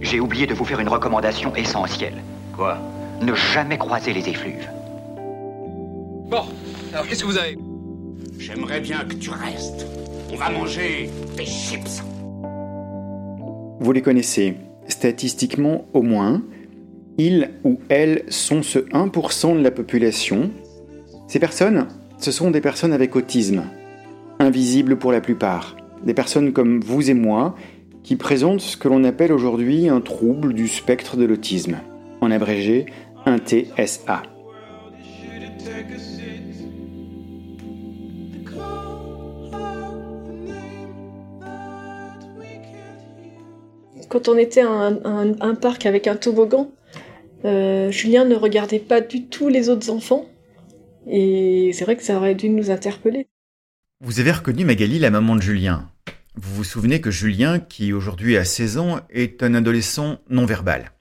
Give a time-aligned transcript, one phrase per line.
[0.00, 2.16] J'ai oublié de vous faire une recommandation essentielle.
[2.56, 2.78] Quoi?
[3.22, 4.68] Ne jamais croiser les effluves.
[6.28, 6.42] Bon,
[6.92, 7.56] alors qu'est-ce que vous avez?
[8.40, 9.86] J'aimerais bien que tu restes.
[10.32, 12.02] On va manger des chips.
[13.78, 14.56] Vous les connaissez,
[14.88, 16.42] statistiquement au moins,
[17.16, 20.50] ils ou elles sont ce 1% de la population.
[21.28, 21.86] Ces personnes,
[22.18, 23.62] ce sont des personnes avec autisme,
[24.40, 27.54] invisibles pour la plupart, des personnes comme vous et moi,
[28.02, 31.78] qui présentent ce que l'on appelle aujourd'hui un trouble du spectre de l'autisme,
[32.20, 32.86] en abrégé
[33.26, 34.22] un TSA.
[44.08, 46.70] Quand on était à un, parc avec un toboggan,
[47.44, 50.24] euh, Julien ne regardait pas du tout les autres enfants.
[51.06, 53.28] Et c'est vrai que ça aurait dû nous interpeller.
[54.00, 55.90] Vous avez reconnu Magali, la maman de Julien.
[56.40, 60.92] Vous vous souvenez que Julien, qui aujourd'hui a 16 ans, est un adolescent non-verbal.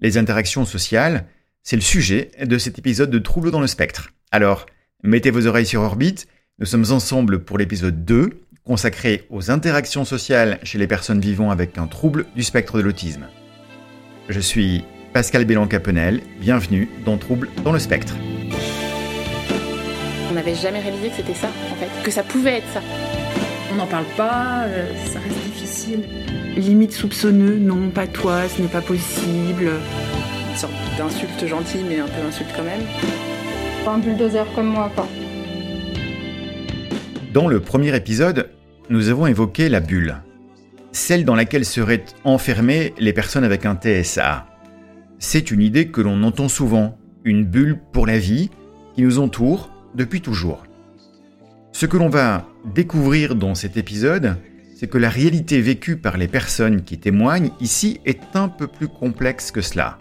[0.00, 1.26] Les interactions sociales,
[1.62, 4.10] c'est le sujet de cet épisode de Troubles dans le spectre.
[4.32, 4.66] Alors,
[5.04, 6.26] mettez vos oreilles sur orbite,
[6.58, 11.78] nous sommes ensemble pour l'épisode 2, consacré aux interactions sociales chez les personnes vivant avec
[11.78, 13.28] un trouble du spectre de l'autisme.
[14.28, 18.16] Je suis Pascal Bélan-Capenel, bienvenue dans Troubles dans le spectre.
[20.28, 22.80] On n'avait jamais réalisé que c'était ça, en fait, que ça pouvait être ça.
[23.74, 26.04] On n'en parle pas, euh, ça reste difficile.
[26.56, 29.68] Limite soupçonneux, non, pas toi, ce n'est pas possible.
[30.48, 32.82] Une sorte d'insulte gentille, mais un peu insulte quand même.
[33.84, 35.08] Un bulldozer comme moi, quoi.
[37.32, 38.50] Dans le premier épisode,
[38.90, 40.18] nous avons évoqué la bulle,
[40.92, 44.46] celle dans laquelle seraient enfermées les personnes avec un TSA.
[45.18, 48.50] C'est une idée que l'on entend souvent, une bulle pour la vie
[48.94, 50.62] qui nous entoure depuis toujours.
[51.74, 54.36] Ce que l'on va découvrir dans cet épisode,
[54.76, 58.86] c'est que la réalité vécue par les personnes qui témoignent ici est un peu plus
[58.86, 59.98] complexe que cela.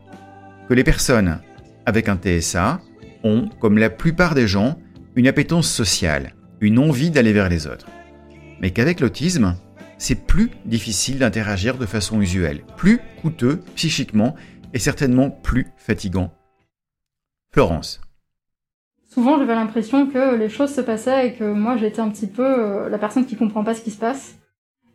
[0.70, 1.42] Que les personnes
[1.88, 2.80] avec un TSA
[3.24, 4.78] ont, comme la plupart des gens,
[5.16, 7.88] une appétence sociale, une envie d'aller vers les autres.
[8.62, 9.56] Mais qu'avec l'autisme,
[9.98, 14.36] c'est plus difficile d'interagir de façon usuelle, plus coûteux psychiquement
[14.76, 16.32] et certainement plus fatigant.
[17.52, 18.00] Florence.
[19.14, 22.44] Souvent, j'avais l'impression que les choses se passaient et que moi, j'étais un petit peu
[22.44, 24.40] euh, la personne qui comprend pas ce qui se passe.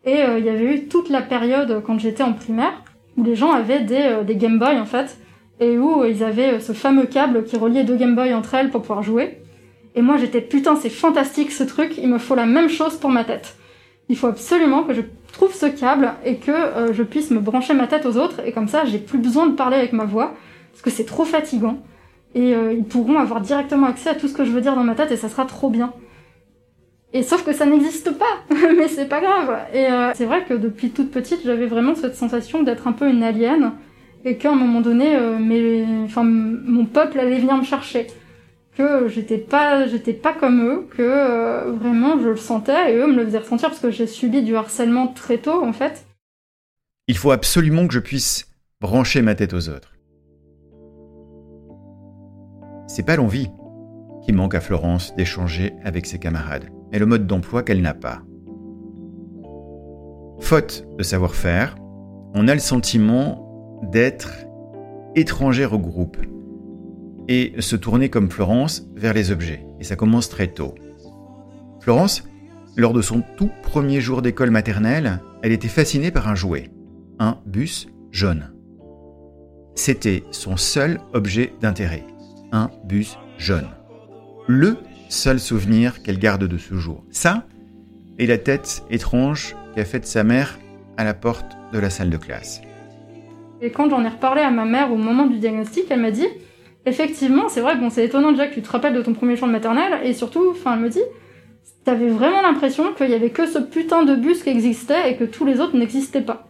[0.05, 2.83] Et euh, il y avait eu toute la période quand j'étais en primaire
[3.17, 5.19] où les gens avaient des, euh, des Game Boy en fait
[5.61, 8.81] et où ils avaient ce fameux câble qui reliait deux Game Boy entre elles pour
[8.81, 9.39] pouvoir jouer.
[9.95, 13.11] Et moi, j'étais putain, c'est fantastique ce truc, il me faut la même chose pour
[13.11, 13.57] ma tête.
[14.09, 15.03] Il faut absolument que je
[15.33, 18.69] trouve ce câble et que je puisse me brancher ma tête aux autres et comme
[18.69, 20.35] ça, j'ai plus besoin de parler avec ma voix
[20.73, 21.79] parce que c'est trop fatigant
[22.35, 24.85] et euh, ils pourront avoir directement accès à tout ce que je veux dire dans
[24.85, 25.93] ma tête et ça sera trop bien.
[27.15, 28.45] Et sauf que ça n'existe pas,
[28.77, 29.59] mais c'est pas grave.
[29.73, 33.09] Et euh, c'est vrai que depuis toute petite, j'avais vraiment cette sensation d'être un peu
[33.09, 33.73] une alien
[34.25, 38.09] et qu'à un moment donné, euh, mes, enfin, mon peuple allait venir me chercher.
[38.77, 43.17] Que j'étais pas, j'étais pas comme eux, que vraiment je le sentais et eux me
[43.17, 46.07] le faisaient ressentir parce que j'ai subi du harcèlement très tôt en fait.
[47.09, 48.47] Il faut absolument que je puisse
[48.81, 49.98] brancher ma tête aux autres.
[52.89, 53.51] C'est pas l'envie
[54.23, 58.23] qui manque à Florence d'échanger avec ses camarades, mais le mode d'emploi qu'elle n'a pas.
[60.41, 61.77] Faute de savoir-faire,
[62.35, 64.33] on a le sentiment d'être
[65.15, 66.17] étrangère au groupe
[67.29, 69.67] et se tourner comme Florence vers les objets.
[69.81, 70.75] Et ça commence très tôt.
[71.81, 72.25] Florence,
[72.75, 76.71] lors de son tout premier jour d'école maternelle, elle était fascinée par un jouet,
[77.19, 78.55] un bus jaune.
[79.75, 82.05] C'était son seul objet d'intérêt
[82.53, 83.69] un bus jaune.
[84.47, 84.79] Le
[85.09, 87.05] seul souvenir qu'elle garde de ce jour.
[87.11, 87.45] Ça,
[88.19, 90.59] et la tête étrange qu'a faite sa mère
[90.97, 92.61] à la porte de la salle de classe.
[93.61, 96.27] Et quand j'en ai reparlé à ma mère au moment du diagnostic, elle m'a dit
[96.87, 99.47] Effectivement, c'est vrai bon, c'est étonnant déjà que tu te rappelles de ton premier jour
[99.47, 101.03] de maternelle, et surtout, enfin, elle me dit
[101.85, 105.25] T'avais vraiment l'impression qu'il y avait que ce putain de bus qui existait et que
[105.25, 106.49] tous les autres n'existaient pas.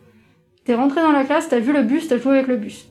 [0.65, 2.89] T'es rentré dans la classe, t'as vu le bus, t'as joué avec le bus.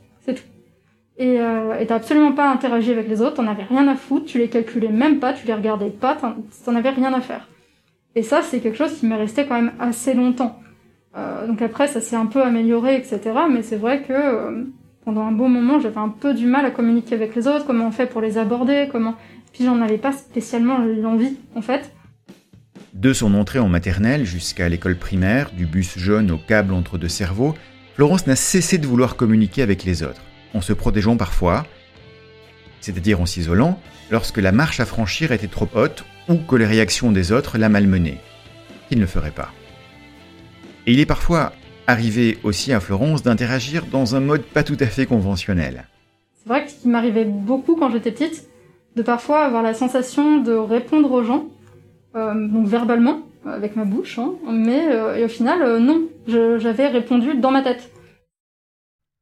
[1.17, 4.25] Tout et euh, t'as absolument pas interagi avec les autres, t'en avais rien à foutre,
[4.25, 7.47] tu les calculais même pas, tu les regardais pas, t'en avais rien à faire.
[8.15, 10.59] Et ça, c'est quelque chose qui m'est resté quand même assez longtemps.
[11.15, 13.19] Euh, donc après, ça s'est un peu amélioré, etc.
[13.51, 14.63] Mais c'est vrai que euh,
[15.05, 17.87] pendant un bon moment, j'avais un peu du mal à communiquer avec les autres, comment
[17.87, 19.15] on fait pour les aborder, comment...
[19.53, 21.91] Puis j'en avais pas spécialement l'envie, en fait.
[22.93, 27.07] De son entrée en maternelle jusqu'à l'école primaire, du bus jaune au câble entre deux
[27.07, 27.55] cerveaux,
[27.95, 30.21] Florence n'a cessé de vouloir communiquer avec les autres
[30.53, 31.65] en se protégeant parfois,
[32.81, 33.79] c'est-à-dire en s'isolant,
[34.11, 37.69] lorsque la marche à franchir était trop haute ou que les réactions des autres la
[37.69, 38.21] malmenaient,
[38.89, 39.49] qu'il ne ferait pas.
[40.85, 41.53] Et il est parfois
[41.87, 45.85] arrivé aussi à Florence d'interagir dans un mode pas tout à fait conventionnel.
[46.35, 48.47] C'est vrai qu'il m'arrivait beaucoup quand j'étais petite
[48.95, 51.45] de parfois avoir la sensation de répondre aux gens,
[52.15, 57.35] euh, donc verbalement, avec ma bouche, hein, mais euh, au final, euh, non, j'avais répondu
[57.35, 57.91] dans ma tête.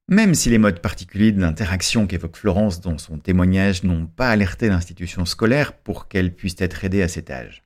[0.08, 5.26] Même si les modes particuliers d'interaction qu'évoque Florence dans son témoignage n'ont pas alerté l'institution
[5.26, 7.64] scolaire pour qu'elle puisse être aidée à cet âge.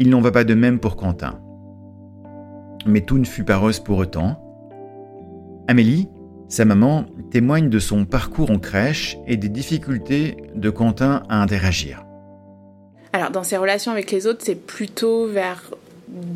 [0.00, 1.40] Il n'en va pas de même pour Quentin.
[2.84, 4.40] Mais tout ne fut pas rose pour autant.
[5.68, 6.08] Amélie,
[6.48, 12.04] sa maman, témoigne de son parcours en crèche et des difficultés de Quentin à interagir.
[13.12, 15.62] Alors, dans ses relations avec les autres, c'est plutôt vers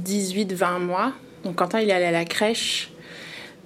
[0.06, 1.14] 18-20 mois.
[1.42, 2.92] Donc, Quentin, il allait à la crèche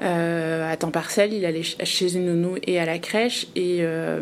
[0.02, 1.32] à temps partiel.
[1.32, 3.46] Il allait chez une nounou et à la crèche.
[3.54, 4.20] Et euh,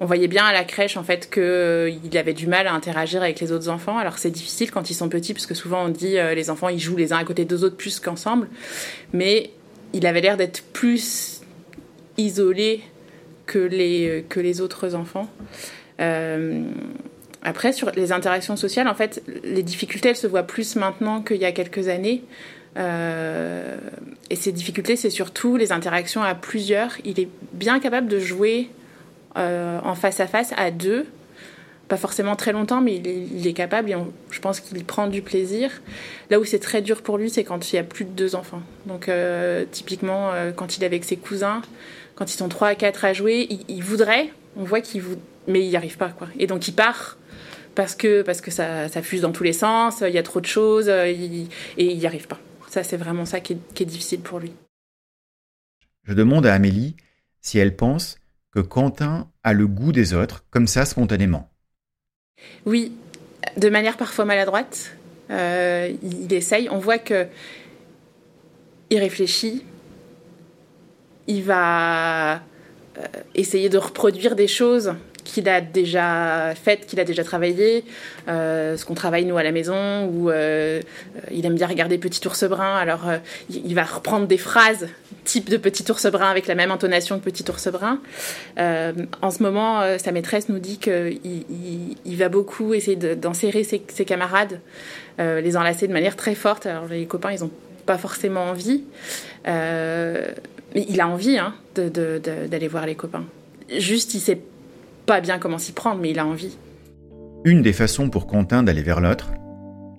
[0.00, 3.22] on voyait bien à la crèche, en fait, qu'il euh, avait du mal à interagir
[3.22, 3.98] avec les autres enfants.
[3.98, 6.80] Alors, c'est difficile quand ils sont petits, parce que souvent, on dit les enfants, ils
[6.80, 8.48] jouent les uns à côté des autres plus qu'ensemble.
[9.12, 9.50] Mais
[9.92, 11.42] il avait l'air d'être plus
[12.18, 12.80] isolé
[13.46, 15.28] que les, que les autres enfants.
[17.42, 21.36] après, sur les interactions sociales, en fait, les difficultés, elles se voient plus maintenant qu'il
[21.36, 22.22] y a quelques années.
[22.76, 23.76] Euh,
[24.30, 26.92] et ces difficultés, c'est surtout les interactions à plusieurs.
[27.04, 28.68] Il est bien capable de jouer
[29.36, 31.06] euh, en face à face à deux.
[31.88, 33.96] Pas forcément très longtemps, mais il est, capable et
[34.30, 35.70] je pense qu'il prend du plaisir.
[36.30, 38.34] Là où c'est très dur pour lui, c'est quand il y a plus de deux
[38.34, 38.62] enfants.
[38.86, 41.60] Donc, euh, typiquement, quand il est avec ses cousins,
[42.14, 45.60] quand ils sont trois à quatre à jouer, il, voudrait, on voit qu'il voudrait, mais
[45.62, 46.08] il n'y arrive pas.
[46.08, 46.28] Quoi.
[46.38, 47.18] Et donc, il part
[47.74, 50.46] parce que, parce que ça fuse dans tous les sens, il y a trop de
[50.46, 51.12] choses, et
[51.76, 52.40] il n'y arrive pas.
[52.74, 54.52] Ça, c'est vraiment ça qui est, difficile pour lui.
[56.02, 56.96] Je demande à Amélie
[57.40, 58.18] si elle pense
[58.50, 61.52] que Quentin a le goût des autres, comme ça, spontanément.
[62.66, 62.90] Oui,
[63.56, 64.96] de manière parfois maladroite.
[65.30, 66.68] Euh, il essaye.
[66.68, 67.28] On voit que
[68.90, 69.64] il réfléchit.
[71.28, 72.40] Il va euh,
[73.36, 77.84] essayer de reproduire des choses qu'il a déjà fait, qu'il a déjà travaillé,
[78.28, 80.80] euh, ce qu'on travaille nous à la maison, ou euh,
[81.32, 83.18] il aime bien regarder Petit ours brun, alors euh,
[83.50, 84.88] il va reprendre des phrases
[85.24, 87.98] type de Petit ours brun avec la même intonation que Petit ours brun.
[88.58, 91.18] en ce moment, sa maîtresse nous dit qu'il
[92.04, 94.60] il, va beaucoup essayer d'enserrer ses, camarades,
[95.18, 96.66] les enlacer de manière très forte.
[96.66, 97.50] Alors les copains, ils n'ont
[97.86, 98.84] pas forcément envie,
[99.46, 100.34] mais
[100.74, 103.24] il a envie hein, d'aller voir les copains.
[103.70, 104.40] Juste, il sait
[105.06, 106.56] pas bien comment s'y prendre, mais il a envie.
[107.44, 109.32] Une des façons pour Quentin d'aller vers l'autre,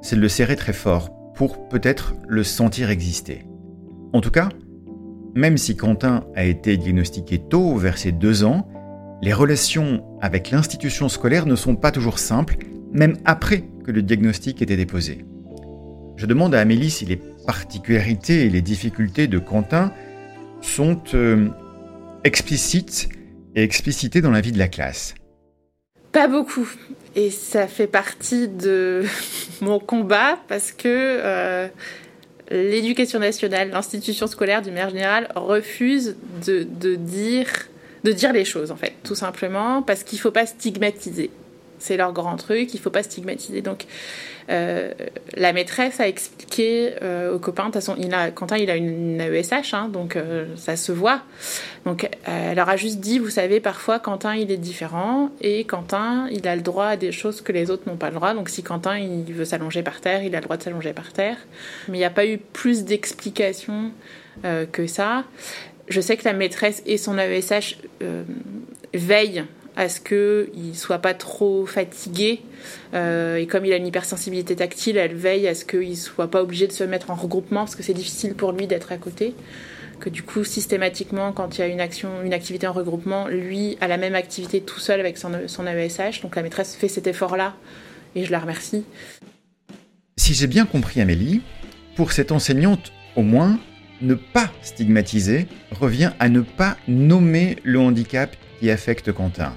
[0.02, 3.46] c'est de le serrer très fort pour peut-être le sentir exister.
[4.14, 4.50] En tout cas,
[5.36, 8.68] même si Quentin a été diagnostiqué tôt, vers ses deux ans,
[9.22, 12.58] les relations avec l'institution scolaire ne sont pas toujours simples,
[12.94, 15.26] même après que le diagnostic ait été déposé.
[16.16, 19.92] Je demande à Amélie si les particularités et les difficultés de Quentin
[20.62, 21.50] sont euh,
[22.24, 23.10] explicites
[23.56, 25.16] et explicité dans la vie de la classe
[26.12, 26.70] Pas beaucoup.
[27.16, 29.04] Et ça fait partie de
[29.62, 31.68] mon combat parce que euh,
[32.52, 36.16] l'éducation nationale, l'institution scolaire du maire général refuse
[36.46, 36.96] de
[38.12, 41.32] dire les choses, en fait, tout simplement, parce qu'il ne faut pas stigmatiser.
[41.80, 43.62] C'est leur grand truc, il ne faut pas stigmatiser.
[43.62, 43.86] Donc,
[44.50, 44.92] euh,
[45.36, 49.20] la maîtresse a expliqué euh, aux copains, de toute façon, a, Quentin, il a une,
[49.20, 51.22] AESH, hein, donc euh, ça se voit.
[51.86, 56.28] Donc, elle leur a juste dit, vous savez, parfois, Quentin, il est différent, et Quentin,
[56.32, 58.34] il a le droit à des choses que les autres n'ont pas le droit.
[58.34, 61.12] Donc, si Quentin, il veut s'allonger par terre, il a le droit de s'allonger par
[61.12, 61.38] terre.
[61.88, 63.92] Mais il n'y a pas eu plus d'explications
[64.72, 65.24] que ça.
[65.88, 67.78] Je sais que la maîtresse et son AESH
[68.94, 69.46] veillent
[69.76, 72.42] à ce qu'il ne soit pas trop fatigué.
[72.94, 76.30] Euh, et comme il a une hypersensibilité tactile, elle veille à ce qu'il ne soit
[76.30, 78.98] pas obligé de se mettre en regroupement parce que c'est difficile pour lui d'être à
[78.98, 79.36] côté.
[80.00, 83.78] Que du coup, systématiquement, quand il y a une action, une activité en regroupement, lui
[83.82, 86.22] a la même activité tout seul avec son, son AESH.
[86.22, 87.56] Donc la maîtresse fait cet effort-là
[88.16, 88.84] et je la remercie.
[90.18, 91.42] Si j'ai bien compris Amélie,
[91.96, 93.58] pour cette enseignante, au moins,
[94.02, 99.56] ne pas stigmatiser revient à ne pas nommer le handicap qui affecte Quentin.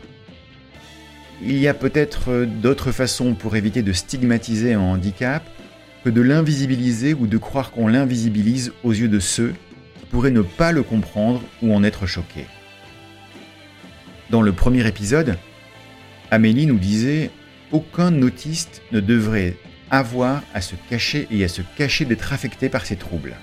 [1.41, 5.45] Il y a peut-être euh, d'autres façons pour éviter de stigmatiser un handicap
[6.05, 9.55] que de l'invisibiliser ou de croire qu'on l'invisibilise aux yeux de ceux
[9.99, 12.47] qui pourraient ne pas le comprendre ou en être choqués.
[14.31, 15.39] Dans le premier épisode,
[16.31, 17.31] Amélie nous disait
[17.71, 19.57] Aucun autiste ne devrait
[19.91, 23.37] avoir à se cacher et à se cacher d'être affecté par ces troubles.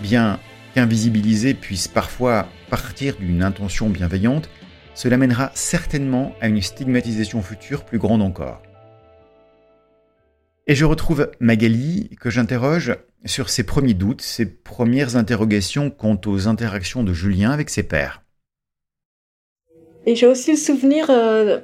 [0.00, 0.38] Bien
[0.74, 4.48] qu'invisibiliser puisse parfois partir d'une intention bienveillante,
[4.94, 8.62] cela mènera certainement à une stigmatisation future plus grande encore.
[10.66, 12.96] Et je retrouve Magali, que j'interroge
[13.26, 18.22] sur ses premiers doutes, ses premières interrogations quant aux interactions de Julien avec ses pères.
[20.06, 21.58] Et j'ai aussi le souvenir, euh,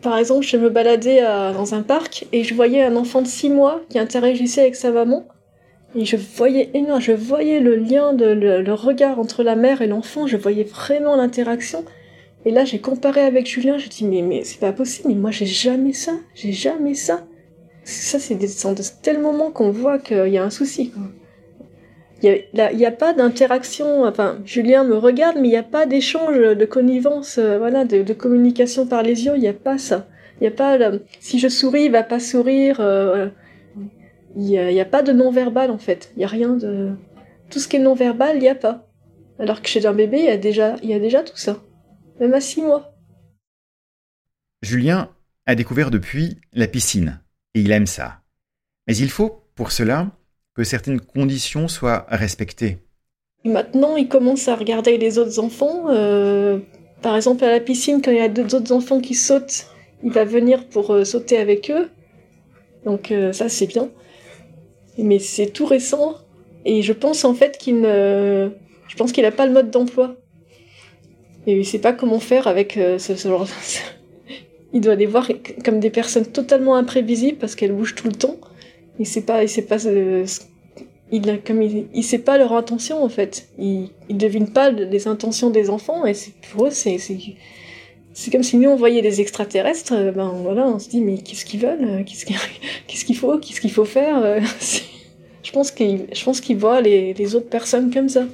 [0.00, 3.26] par exemple, je me baladais euh, dans un parc et je voyais un enfant de
[3.26, 5.26] 6 mois qui interagissait avec sa maman.
[5.94, 10.26] Et je voyais énorme, je voyais le lien, le regard entre la mère et l'enfant,
[10.26, 11.84] je voyais vraiment l'interaction.
[12.46, 15.32] Et là, j'ai comparé avec Julien, je dis mais, mais c'est pas possible, mais moi
[15.32, 17.26] j'ai jamais ça, j'ai jamais ça.
[17.82, 18.48] Ça, c'est des,
[19.02, 20.92] tels moments qu'on voit qu'il y a un souci.
[22.22, 26.36] Il n'y a, pas d'interaction, enfin, Julien me regarde, mais il n'y a pas d'échange,
[26.36, 30.06] de connivence, euh, voilà, de, communication par les yeux, il n'y a pas ça.
[30.40, 30.78] Il n'y a pas,
[31.18, 33.30] si je souris, il va pas sourire, euh, voilà.
[34.36, 36.10] Il n'y a, pas de non-verbal, en fait.
[36.14, 36.90] Il n'y a rien de...
[37.50, 38.86] Tout ce qui est non-verbal, il n'y a pas.
[39.38, 40.28] Alors que chez un bébé, il y
[40.82, 41.58] il y a déjà tout ça.
[42.20, 42.94] Même à six mois.
[44.62, 45.10] Julien
[45.44, 47.20] a découvert depuis la piscine,
[47.54, 48.20] et il aime ça.
[48.86, 50.10] Mais il faut, pour cela,
[50.54, 52.78] que certaines conditions soient respectées.
[53.44, 55.90] Maintenant, il commence à regarder les autres enfants.
[55.90, 56.58] Euh,
[57.02, 59.66] par exemple, à la piscine, quand il y a deux autres enfants qui sautent,
[60.02, 61.90] il va venir pour euh, sauter avec eux.
[62.84, 63.90] Donc euh, ça, c'est bien.
[64.98, 66.16] Mais c'est tout récent.
[66.64, 68.50] Et je pense en fait qu'il ne...
[68.88, 70.16] Je pense qu'il n'a pas le mode d'emploi.
[71.46, 73.46] Et il sait pas comment faire avec euh, ce, ce genre...
[74.72, 75.28] il doit les voir
[75.64, 78.36] comme des personnes totalement imprévisibles parce qu'elles bougent tout le temps
[78.98, 80.26] il sait pas, il sait pas, euh,
[81.12, 83.48] il, comme il, il, sait pas leur intention en fait.
[83.58, 88.42] Il, il devine pas les intentions des enfants et c'est pour eux c'est c'est comme
[88.42, 89.92] si nous on voyait des extraterrestres.
[89.92, 92.36] Euh, ben voilà, on se dit mais qu'est-ce qu'ils veulent, euh, qu'est-ce qu'il
[93.16, 94.40] faut, qu'est-ce qu'il faut faire.
[95.42, 98.26] je pense qu'il je pense qu'il voit les, les autres personnes comme ça.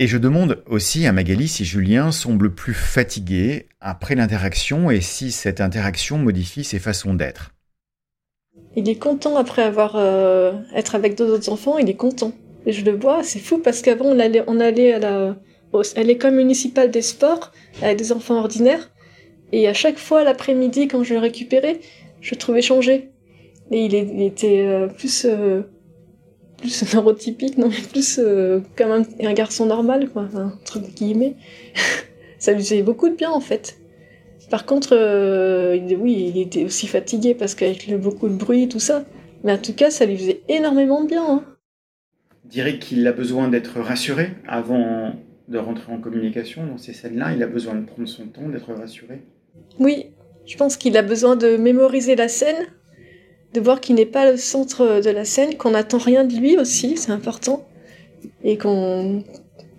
[0.00, 5.30] Et je demande aussi à Magali si Julien semble plus fatigué après l'interaction et si
[5.30, 7.52] cette interaction modifie ses façons d'être.
[8.74, 12.32] Il est content après avoir euh, être avec deux autres enfants, il est content.
[12.66, 15.36] Et je le vois, c'est fou parce qu'avant on allait, on allait à la
[15.96, 18.90] l'école municipale des sports avec des enfants ordinaires
[19.52, 21.80] et à chaque fois l'après-midi quand je le récupérais,
[22.20, 23.10] je le trouvais changé.
[23.70, 25.62] Et il était euh, plus euh,
[26.64, 31.36] plus neurotypique, non mais plus euh, comme un, un, garçon normal quoi, enfin, entre guillemets.
[32.38, 33.76] Ça lui faisait beaucoup de bien en fait.
[34.50, 38.78] Par contre, euh, oui, il était aussi fatigué parce qu'avec le, beaucoup de bruit, tout
[38.78, 39.04] ça.
[39.42, 41.24] Mais en tout cas, ça lui faisait énormément de bien.
[41.24, 41.44] Hein.
[42.44, 45.12] dirais qu'il a besoin d'être rassuré avant
[45.48, 47.32] de rentrer en communication dans ces scènes-là.
[47.34, 49.22] Il a besoin de prendre son temps, d'être rassuré.
[49.78, 50.06] Oui,
[50.46, 52.66] je pense qu'il a besoin de mémoriser la scène,
[53.54, 56.58] de voir qu'il n'est pas le centre de la scène, qu'on n'attend rien de lui
[56.58, 57.66] aussi, c'est important.
[58.42, 59.24] Et qu'on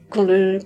[0.09, 0.59] qu'on le...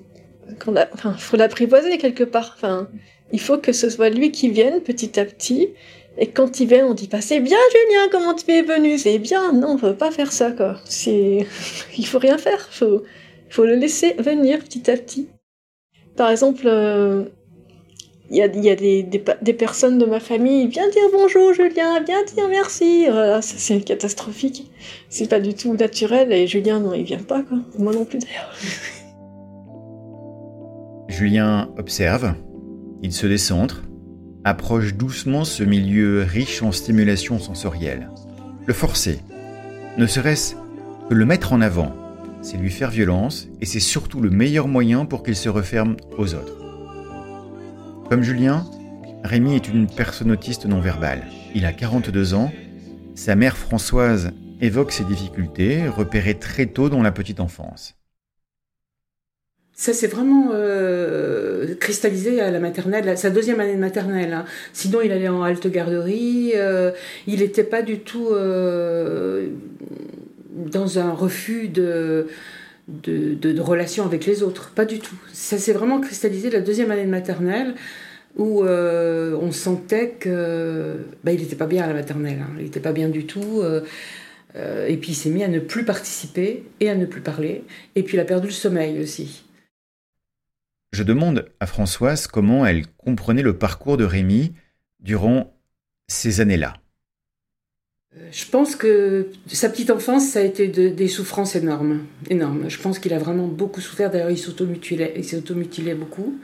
[0.63, 2.53] Qu'on enfin, faut l'apprivoiser quelque part.
[2.55, 2.87] Enfin,
[3.31, 5.69] il faut que ce soit lui qui vienne petit à petit.
[6.17, 8.97] Et quand il vient, on dit pas c'est bien Julien, comment tu es venu?
[8.97, 9.53] C'est bien.
[9.53, 10.79] Non, on peut pas faire ça quoi.
[10.85, 11.47] C'est,
[11.97, 12.67] il faut rien faire.
[12.71, 13.03] Faut,
[13.49, 15.29] faut le laisser venir petit à petit.
[16.15, 16.67] Par exemple,
[18.31, 23.05] il y a, des, personnes de ma famille, viens dire bonjour Julien, viens dire merci.
[23.09, 24.69] Voilà, ça c'est catastrophique.
[25.09, 27.57] C'est pas du tout naturel et Julien non, il vient pas quoi.
[27.79, 28.53] Moi non plus d'ailleurs.
[31.07, 32.35] Julien observe,
[33.01, 33.81] il se décentre,
[34.43, 38.11] approche doucement ce milieu riche en stimulation sensorielle.
[38.67, 39.19] Le forcer,
[39.97, 40.53] ne serait-ce
[41.09, 41.95] que le mettre en avant,
[42.43, 46.35] c'est lui faire violence et c'est surtout le meilleur moyen pour qu'il se referme aux
[46.35, 46.58] autres.
[48.09, 48.65] Comme Julien,
[49.23, 51.27] Rémi est une personne autiste non verbale.
[51.53, 52.51] Il a 42 ans.
[53.13, 57.93] Sa mère Françoise évoque ses difficultés, repérées très tôt dans la petite enfance.
[59.73, 64.33] Ça s'est vraiment euh, cristallisé à la maternelle, sa deuxième année de maternelle.
[64.33, 64.45] Hein.
[64.73, 66.53] Sinon, il allait en halte garderie.
[66.55, 66.89] Euh,
[67.27, 69.49] il n'était pas du tout euh,
[70.49, 72.25] dans un refus de,
[73.03, 74.71] de, de, de, relation avec les autres.
[74.71, 75.15] Pas du tout.
[75.33, 77.75] Ça s'est vraiment cristallisé la deuxième année de maternelle
[78.37, 82.39] où euh, on sentait que bah, il n'était pas bien à la maternelle.
[82.41, 82.51] Hein.
[82.57, 83.63] Il n'était pas bien du tout.
[84.55, 87.63] et puis il s'est mis à ne plus participer et à ne plus parler.
[87.95, 89.43] Et puis il a perdu le sommeil aussi.
[90.91, 94.53] Je demande à Françoise comment elle comprenait le parcours de Rémi
[94.99, 95.53] durant
[96.07, 96.75] ces années-là.
[98.31, 102.69] Je pense que sa petite enfance, ça a été de, des souffrances énormes, énormes.
[102.69, 104.09] Je pense qu'il a vraiment beaucoup souffert.
[104.09, 106.39] D'ailleurs, il s'automutilait, il beaucoup.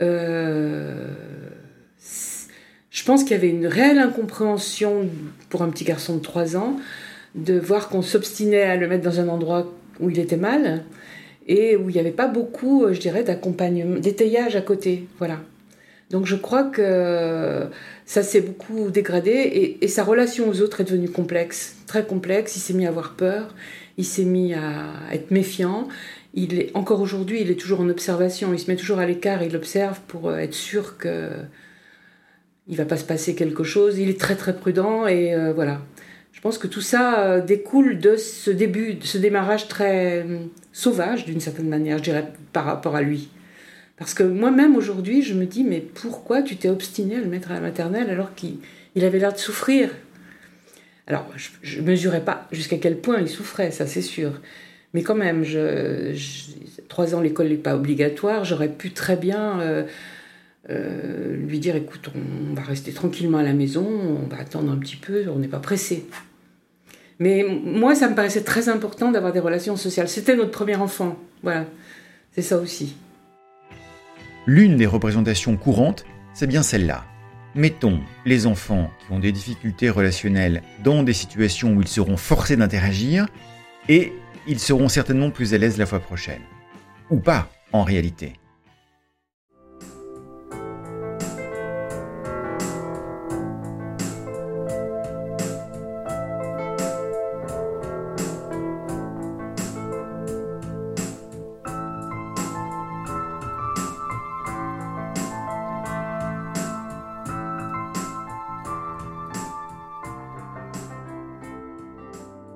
[0.00, 1.12] Euh,
[2.90, 5.08] je pense qu'il y avait une réelle incompréhension
[5.50, 6.76] pour un petit garçon de 3 ans
[7.34, 10.84] de voir qu'on s'obstinait à le mettre dans un endroit où il était mal
[11.46, 15.06] et où il n'y avait pas beaucoup, euh, je dirais, d'accompagnement, d'étayage à côté.
[15.18, 15.40] Voilà.
[16.10, 17.66] Donc je crois que
[18.06, 22.56] ça s'est beaucoup dégradé et, sa relation aux autres est devenue complexe, très complexe.
[22.56, 23.54] Il s'est mis à avoir peur,
[23.96, 25.88] il s'est mis à être méfiant.
[26.34, 29.42] Il est, encore aujourd'hui, il est toujours en observation, il se met toujours à l'écart,
[29.42, 31.30] il observe pour euh, être sûr que
[32.66, 33.98] il va pas se passer quelque chose.
[33.98, 35.80] Il est très très prudent et euh, voilà.
[36.32, 40.26] Je pense que tout ça euh, découle de ce début, de ce démarrage très
[40.72, 43.28] sauvage d'une certaine manière, je dirais, par rapport à lui.
[43.96, 47.50] Parce que moi-même aujourd'hui, je me dis, mais pourquoi tu t'es obstiné à le mettre
[47.50, 48.58] à la maternelle alors qu'il
[48.96, 49.90] avait l'air de souffrir?
[51.06, 51.26] Alors,
[51.62, 54.40] je ne mesurais pas jusqu'à quel point il souffrait, ça c'est sûr.
[54.94, 56.14] Mais quand même, je,
[56.88, 59.84] trois ans, l'école n'est pas obligatoire, j'aurais pu très bien euh,
[60.70, 64.76] euh, lui dire, écoute, on va rester tranquillement à la maison, on va attendre un
[64.76, 66.06] petit peu, on n'est pas pressé.
[67.18, 70.08] Mais moi, ça me paraissait très important d'avoir des relations sociales.
[70.08, 71.66] C'était notre premier enfant, voilà.
[72.32, 72.96] C'est ça aussi.
[74.46, 77.04] L'une des représentations courantes, c'est bien celle-là.
[77.54, 82.56] Mettons les enfants qui ont des difficultés relationnelles dans des situations où ils seront forcés
[82.56, 83.26] d'interagir,
[83.88, 84.12] et
[84.46, 86.42] ils seront certainement plus à l'aise la fois prochaine.
[87.10, 88.34] Ou pas, en réalité.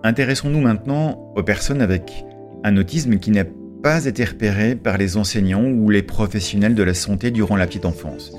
[0.09, 2.25] Intéressons-nous maintenant aux personnes avec
[2.65, 3.45] un autisme qui n'a
[3.83, 7.85] pas été repéré par les enseignants ou les professionnels de la santé durant la petite
[7.85, 8.33] enfance.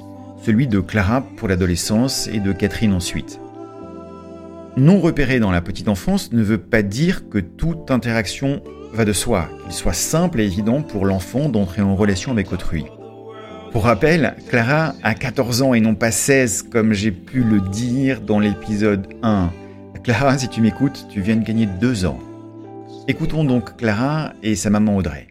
[0.44, 3.40] Celui de Clara pour l'adolescence et de Catherine ensuite.
[4.78, 9.14] Non repéré dans la petite enfance ne veut pas dire que toute interaction va de
[9.14, 12.86] soi, qu'il soit simple et évident pour l'enfant d'entrer en relation avec autrui.
[13.72, 18.22] Pour rappel, Clara a 14 ans et non pas 16 comme j'ai pu le dire
[18.22, 19.52] dans l'épisode 1.
[20.04, 22.20] Clara, si tu m'écoutes, tu viens de gagner deux ans.
[23.10, 25.28] Écoutons donc Clara et sa maman Audrey.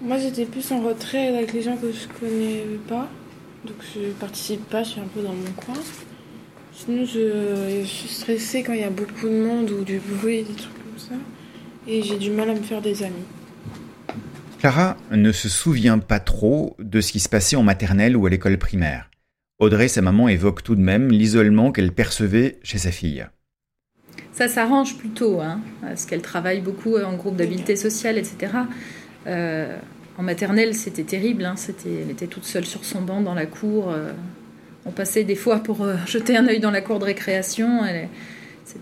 [0.00, 3.06] Moi, j'étais plus en retrait avec les gens que je connais pas.
[3.66, 5.74] Donc, je participe pas, je suis un peu dans mon coin.
[6.72, 10.54] Sinon, je, suis stressée quand il y a beaucoup de monde ou du bruit, des
[10.54, 11.14] trucs comme ça.
[11.86, 13.26] Et j'ai du mal à me faire des amis.
[14.58, 18.30] Clara ne se souvient pas trop de ce qui se passait en maternelle ou à
[18.30, 19.10] l'école primaire.
[19.58, 23.26] Audrey, sa maman, évoque tout de même l'isolement qu'elle percevait chez sa fille.
[24.32, 28.52] Ça s'arrange plutôt, hein, parce qu'elle travaille beaucoup en groupe d'habileté sociale, etc.
[29.26, 29.76] Euh,
[30.16, 31.44] en maternelle, c'était terrible.
[31.44, 33.90] Hein, elle était toute seule sur son banc dans la cour.
[33.90, 34.12] Euh,
[34.86, 37.84] on passait des fois pour euh, jeter un œil dans la cour de récréation.
[37.84, 38.08] Elle,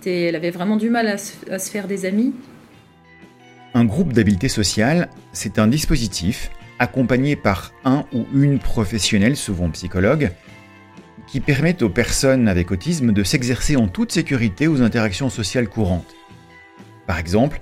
[0.05, 2.35] elle avait vraiment du mal à se, à se faire des amis.
[3.75, 10.31] Un groupe d'habileté sociale, c'est un dispositif accompagné par un ou une professionnelle, souvent psychologue,
[11.31, 16.15] qui permettent aux personnes avec autisme de s'exercer en toute sécurité aux interactions sociales courantes.
[17.07, 17.61] Par exemple,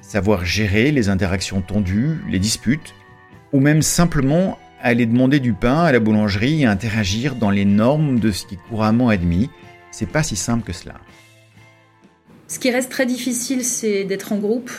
[0.00, 2.94] savoir gérer les interactions tendues, les disputes,
[3.52, 8.18] ou même simplement aller demander du pain à la boulangerie et interagir dans les normes
[8.18, 9.50] de ce qui est couramment admis.
[9.90, 10.94] C'est pas si simple que cela.
[12.46, 14.70] Ce qui reste très difficile, c'est d'être en groupe.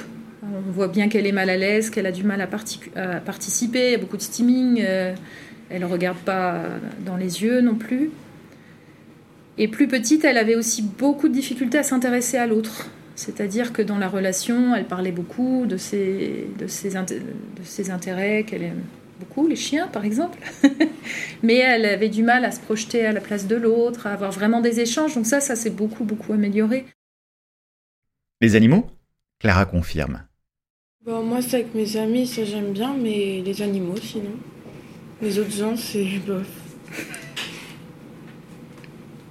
[0.44, 3.92] On voit bien qu'elle est mal à l'aise, qu'elle a du mal à, participer, il
[3.92, 4.82] y a beaucoup de steaming.
[4.82, 5.14] Euh,
[5.70, 6.64] elle ne regarde pas
[7.06, 8.12] dans les yeux non plus.
[9.58, 12.90] Et plus petite, elle avait aussi beaucoup de difficultés à s'intéresser à l'autre.
[13.16, 18.44] C'est-à-dire que dans la relation, elle parlait beaucoup de ses, de ses, de ses intérêts
[18.44, 18.82] qu'elle aime
[19.20, 20.40] beaucoup, les chiens par exemple.
[21.44, 24.32] Mais elle avait du mal à se projeter à la place de l'autre, à avoir
[24.32, 25.16] vraiment des échanges.
[25.16, 26.86] Donc ça, ça s'est beaucoup, beaucoup amélioré.
[28.42, 28.88] Les animaux?
[29.40, 30.24] Clara confirme.
[31.06, 34.32] Bon, moi, c'est avec mes amis, ça j'aime bien, mais les animaux sinon.
[35.22, 36.48] Les autres gens, c'est bof.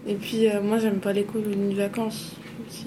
[0.07, 2.33] Et puis, euh, moi, j'aime pas l'école ou les vacances
[2.67, 2.87] aussi.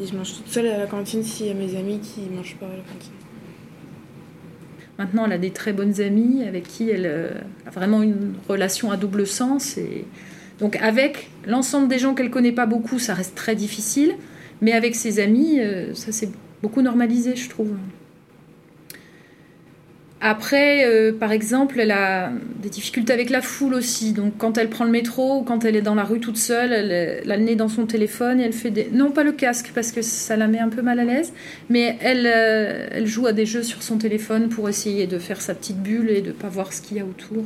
[0.00, 2.56] Et je mange toute seule à la cantine s'il y a mes amis qui mangent
[2.56, 3.12] pas à la cantine.
[4.98, 7.30] Maintenant, elle a des très bonnes amies avec qui elle euh,
[7.66, 9.76] a vraiment une relation à double sens.
[9.76, 10.04] Et...
[10.60, 14.14] Donc, avec l'ensemble des gens qu'elle connaît pas beaucoup, ça reste très difficile.
[14.60, 16.30] Mais avec ses amis, euh, ça s'est
[16.62, 17.72] beaucoup normalisé, je trouve.
[20.26, 24.14] Après, euh, par exemple, elle a des difficultés avec la foule aussi.
[24.14, 26.72] Donc, quand elle prend le métro ou quand elle est dans la rue toute seule,
[26.72, 28.88] elle, a le nez dans son téléphone et elle fait des.
[28.90, 31.34] Non, pas le casque parce que ça la met un peu mal à l'aise,
[31.68, 35.42] mais elle, euh, elle joue à des jeux sur son téléphone pour essayer de faire
[35.42, 37.44] sa petite bulle et de ne pas voir ce qu'il y a autour.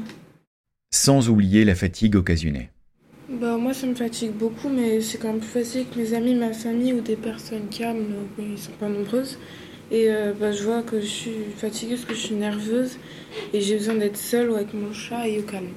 [0.93, 2.71] Sans oublier la fatigue occasionnée.
[3.29, 6.37] Bah, moi, ça me fatigue beaucoup, mais c'est quand même plus facile que mes amis,
[6.37, 8.07] ma famille ou des personnes calmes,
[8.39, 9.37] ils sont pas nombreuses.
[9.91, 12.99] Et euh, bah, je vois que je suis fatiguée parce que je suis nerveuse
[13.55, 15.69] et j'ai besoin d'être seule ou avec mon chat et au calme.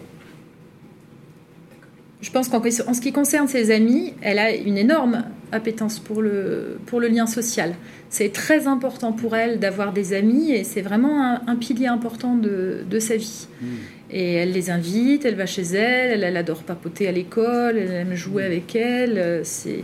[2.20, 6.78] Je pense qu'en ce qui concerne ses amis, elle a une énorme appétence pour le,
[6.86, 7.74] pour le lien social.
[8.10, 12.84] C'est très important pour elle d'avoir des amis et c'est vraiment un, pilier important de,
[12.88, 13.48] de sa vie.
[13.62, 13.66] Hmm.
[14.12, 18.14] Et elle les invite, elle va chez elle, elle, adore papoter à l'école, elle aime
[18.14, 19.42] jouer avec elle.
[19.44, 19.82] C'est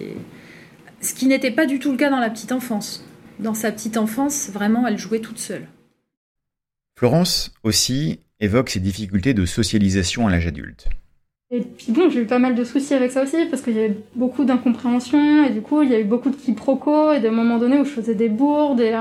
[1.01, 3.06] ce qui n'était pas du tout le cas dans la petite enfance.
[3.39, 5.67] Dans sa petite enfance, vraiment, elle jouait toute seule.
[6.97, 10.87] Florence aussi évoque ses difficultés de socialisation à l'âge adulte.
[11.49, 13.79] Et puis bon, j'ai eu pas mal de soucis avec ça aussi, parce qu'il y
[13.79, 17.29] avait beaucoup d'incompréhension, et du coup, il y a eu beaucoup de quiproquos, et des
[17.29, 18.97] moments donnés où je faisais des bourdes, et,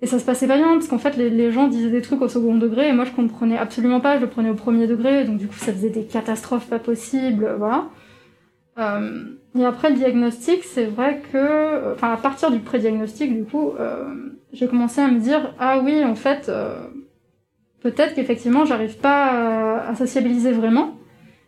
[0.00, 2.28] et ça se passait pas bien, parce qu'en fait, les, gens disaient des trucs au
[2.28, 5.36] second degré, et moi, je comprenais absolument pas, je le prenais au premier degré, donc
[5.36, 7.90] du coup, ça faisait des catastrophes pas possibles, voilà.
[8.78, 9.24] Euh,
[9.56, 14.04] et après le diagnostic, c'est vrai que, enfin, à partir du pré-diagnostic, du coup, euh,
[14.52, 16.88] j'ai commencé à me dire, ah oui, en fait, euh,
[17.80, 20.96] peut-être qu'effectivement, j'arrive pas à sociabiliser vraiment.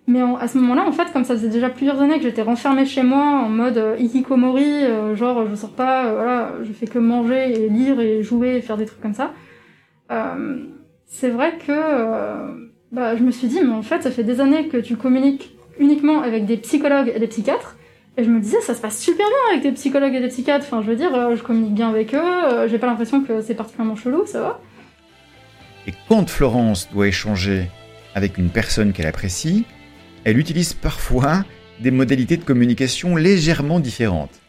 [0.08, 2.86] Mais à ce moment-là, en fait, comme ça faisait déjà plusieurs années que j'étais renfermée
[2.86, 6.86] chez moi en mode euh, ikikomori, euh, genre je sors pas, euh, voilà, je fais
[6.86, 9.32] que manger et lire et jouer et faire des trucs comme ça.
[10.12, 10.58] Euh,
[11.06, 11.72] c'est vrai que
[12.92, 15.56] bah, je me suis dit, mais en fait, ça fait des années que tu communiques
[15.80, 17.75] uniquement avec des psychologues et des psychiatres.
[18.18, 20.64] Et je me disais, ça se passe super bien avec des psychologues et des psychiatres.
[20.66, 23.96] Enfin, je veux dire, je communique bien avec eux, j'ai pas l'impression que c'est particulièrement
[23.96, 24.60] chelou, ça va.
[25.86, 27.68] Et quand Florence doit échanger
[28.14, 29.66] avec une personne qu'elle apprécie,
[30.24, 31.44] elle utilise parfois
[31.80, 34.40] des modalités de communication légèrement différentes.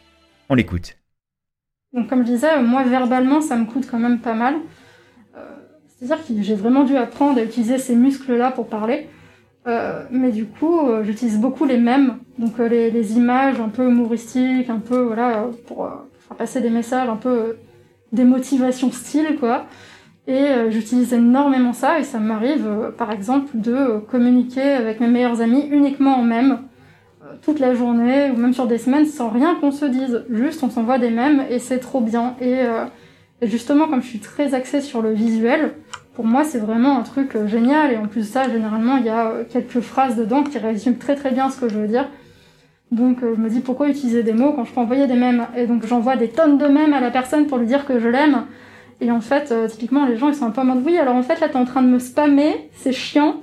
[0.48, 0.96] On l'écoute.
[1.92, 4.56] Donc comme je disais, moi verbalement ça me coûte quand même pas mal.
[5.36, 5.40] Euh,
[5.88, 9.08] c'est-à-dire que j'ai vraiment dû apprendre à utiliser ces muscles-là pour parler.
[9.68, 13.86] Euh, mais du coup, euh, j'utilise beaucoup les mêmes, donc les, les, images un peu
[13.86, 15.88] humoristiques, un peu voilà, pour
[16.26, 17.56] faire passer des messages, un peu
[18.12, 19.66] des motivations style quoi.
[20.28, 25.00] Et euh, j'utilise énormément ça et ça m'arrive euh, par exemple de euh, communiquer avec
[25.00, 26.58] mes meilleurs amis uniquement en même
[27.42, 30.24] toute la journée ou même sur des semaines sans rien qu'on se dise.
[30.30, 32.36] Juste on s'envoie des mèmes et c'est trop bien.
[32.40, 32.62] Et,
[33.42, 35.74] justement comme je suis très axée sur le visuel,
[36.18, 39.08] pour moi c'est vraiment un truc génial et en plus de ça généralement il y
[39.08, 42.08] a quelques phrases dedans qui résument très très bien ce que je veux dire.
[42.90, 45.46] Donc je me dis pourquoi utiliser des mots quand je peux envoyer des mèmes?
[45.56, 48.08] Et donc j'envoie des tonnes de mèmes à la personne pour lui dire que je
[48.08, 48.44] l'aime
[49.00, 51.14] et en fait, euh, typiquement, les gens, ils sont un peu en mode oui, alors
[51.14, 53.36] en fait, là, t'es en train de me spammer, c'est chiant.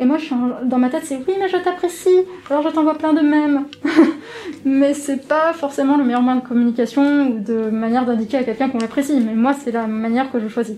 [0.00, 0.18] Et moi,
[0.64, 2.08] dans ma tête, c'est oui, mais je t'apprécie,
[2.50, 3.66] alors je t'envoie plein de mèmes.
[4.64, 8.68] mais c'est pas forcément le meilleur moyen de communication ou de manière d'indiquer à quelqu'un
[8.68, 9.20] qu'on l'apprécie.
[9.20, 10.76] Mais moi, c'est la manière que je choisis.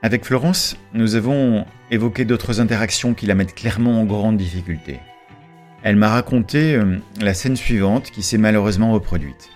[0.00, 5.00] Avec Florence, nous avons évoqué d'autres interactions qui la mettent clairement en grande difficulté.
[5.82, 9.50] Elle m'a raconté euh, la scène suivante qui s'est malheureusement reproduite.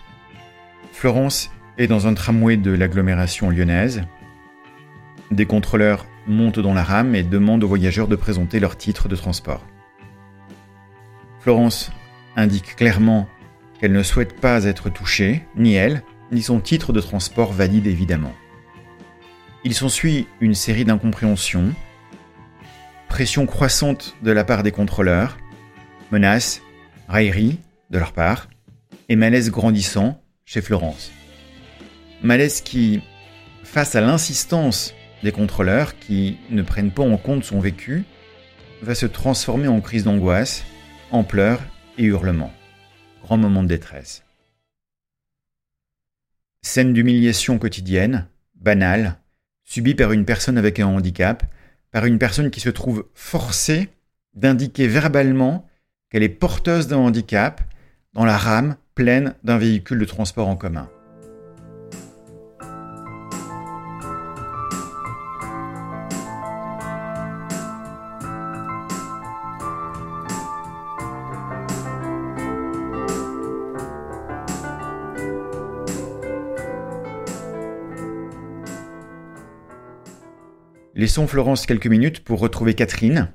[0.93, 4.03] Florence et dans un tramway de l'agglomération lyonnaise.
[5.31, 9.17] Des contrôleurs montent dans la rame et demandent aux voyageurs de présenter leur titre de
[9.17, 9.65] transport.
[11.39, 11.93] Florence
[12.35, 13.29] indique clairement
[13.79, 16.03] qu'elle ne souhaite pas être touchée, ni elle,
[16.33, 18.35] ni son titre de transport valide évidemment.
[19.65, 21.73] Il s'ensuit une série d'incompréhensions,
[23.09, 25.39] pression croissante de la part des contrôleurs,
[26.11, 26.63] menaces,
[27.07, 28.49] railleries de leur part,
[29.09, 31.13] et malaise grandissant chez Florence.
[32.25, 33.03] Malaise qui,
[33.63, 38.05] face à l'insistance des contrôleurs qui ne prennent pas en compte son vécu,
[38.83, 40.65] va se transformer en crise d'angoisse,
[41.13, 41.61] en pleurs
[41.99, 42.53] et hurlements.
[43.23, 44.25] Grand moment de détresse.
[46.63, 49.22] Scène d'humiliation quotidienne, banale,
[49.73, 51.45] subie par une personne avec un handicap,
[51.93, 53.89] par une personne qui se trouve forcée
[54.35, 55.67] d'indiquer verbalement
[56.11, 57.63] qu'elle est porteuse d'un handicap
[58.13, 60.91] dans la rame pleine d'un véhicule de transport en commun.
[81.03, 83.33] Laissons Florence quelques minutes pour retrouver Catherine,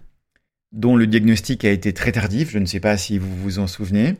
[0.71, 3.67] dont le diagnostic a été très tardif, je ne sais pas si vous vous en
[3.67, 4.15] souvenez.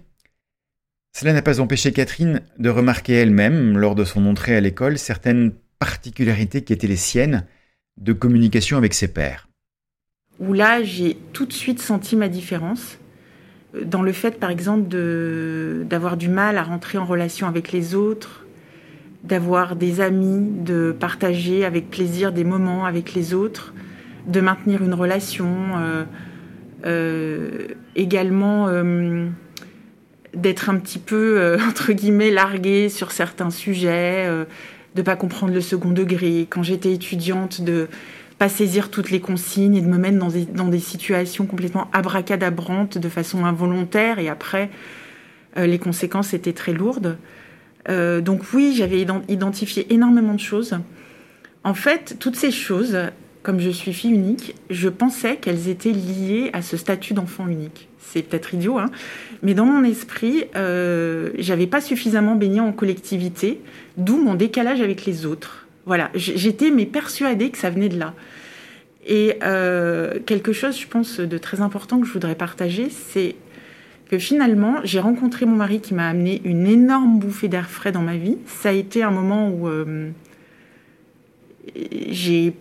[1.13, 5.53] Cela n'a pas empêché Catherine de remarquer elle-même, lors de son entrée à l'école, certaines
[5.79, 7.45] particularités qui étaient les siennes
[7.95, 9.47] de communication avec ses pairs.
[10.39, 12.97] Où là, j'ai tout de suite senti ma différence
[13.75, 14.89] euh, dans le fait, par exemple,
[15.85, 18.45] d'avoir du mal à rentrer en relation avec les autres,
[19.23, 23.73] d'avoir des amis, de partager avec plaisir des moments avec les autres,
[24.27, 26.03] de maintenir une relation, euh,
[26.85, 29.27] euh, également euh,
[30.33, 34.29] d'être un petit peu, entre guillemets, largué sur certains sujets,
[34.95, 36.47] de pas comprendre le second degré.
[36.49, 37.87] Quand j'étais étudiante, de
[38.37, 41.89] pas saisir toutes les consignes et de me mettre dans des, dans des situations complètement
[41.91, 44.69] abracadabrantes de façon involontaire et après
[45.57, 47.17] euh, les conséquences étaient très lourdes.
[47.89, 50.77] Euh, donc oui, j'avais identifié énormément de choses.
[51.63, 52.97] En fait, toutes ces choses,
[53.43, 57.87] comme je suis fille unique, je pensais qu'elles étaient liées à ce statut d'enfant unique.
[57.99, 58.89] C'est peut-être idiot, hein
[59.43, 63.59] mais dans mon esprit, euh, j'avais pas suffisamment baigné en collectivité,
[63.97, 65.67] d'où mon décalage avec les autres.
[65.85, 68.13] Voilà, j'étais mais persuadée que ça venait de là.
[69.05, 73.35] Et euh, quelque chose, je pense, de très important que je voudrais partager, c'est
[74.09, 78.01] que finalement, j'ai rencontré mon mari qui m'a amené une énorme bouffée d'air frais dans
[78.01, 78.37] ma vie.
[78.45, 80.11] Ça a été un moment où euh,
[82.09, 82.53] j'ai,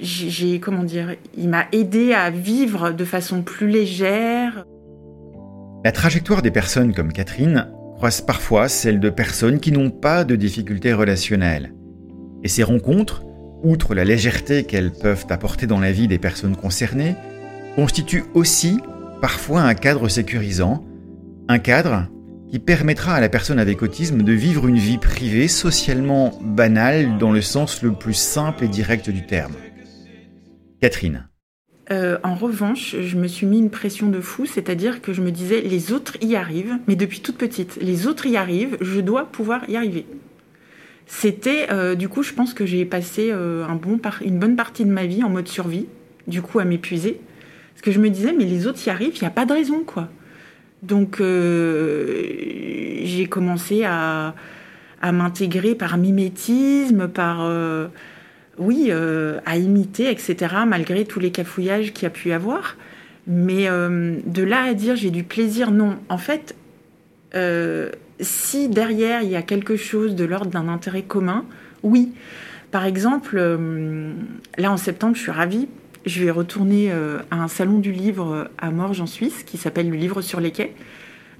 [0.00, 4.64] j'ai, comment dire, il m'a aidé à vivre de façon plus légère.
[5.84, 10.36] La trajectoire des personnes comme Catherine croise parfois celle de personnes qui n'ont pas de
[10.36, 11.74] difficultés relationnelles.
[12.44, 13.24] Et ces rencontres,
[13.62, 17.16] outre la légèreté qu'elles peuvent apporter dans la vie des personnes concernées,
[17.74, 18.78] constituent aussi
[19.20, 20.84] parfois un cadre sécurisant,
[21.48, 22.08] un cadre
[22.50, 27.32] qui permettra à la personne avec autisme de vivre une vie privée socialement banale dans
[27.32, 29.54] le sens le plus simple et direct du terme.
[30.80, 31.28] Catherine.
[31.90, 35.30] Euh, en revanche, je me suis mis une pression de fou, c'est-à-dire que je me
[35.30, 39.24] disais les autres y arrivent, mais depuis toute petite, les autres y arrivent, je dois
[39.24, 40.06] pouvoir y arriver.
[41.06, 43.66] C'était, euh, du coup, je pense que j'ai passé euh,
[44.22, 45.86] une bonne partie de ma vie en mode survie,
[46.26, 47.20] du coup à m'épuiser,
[47.78, 49.52] parce que je me disais mais les autres y arrivent, il n'y a pas de
[49.52, 50.08] raison quoi.
[50.82, 54.34] Donc j'ai commencé à,
[55.00, 57.40] à m'intégrer par mimétisme, par
[58.58, 62.76] oui, euh, à imiter, etc., malgré tous les cafouillages qu'il y a pu avoir.
[63.26, 65.98] Mais euh, de là à dire j'ai du plaisir, non.
[66.08, 66.54] En fait,
[67.34, 71.44] euh, si derrière il y a quelque chose de l'ordre d'un intérêt commun,
[71.82, 72.12] oui.
[72.70, 73.38] Par exemple,
[74.58, 75.68] là en septembre, je suis ravie.
[76.06, 79.96] Je vais retourner à un salon du livre à Morges en Suisse qui s'appelle le
[79.96, 80.74] Livre sur les quais.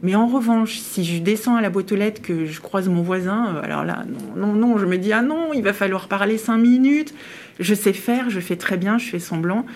[0.03, 3.03] Mais en revanche, si je descends à la boîte aux lettres, que je croise mon
[3.03, 6.07] voisin, euh, alors là, non, non, non, je me dis, ah non, il va falloir
[6.07, 7.15] parler cinq minutes.
[7.59, 9.67] Je sais faire, je fais très bien, je fais semblant.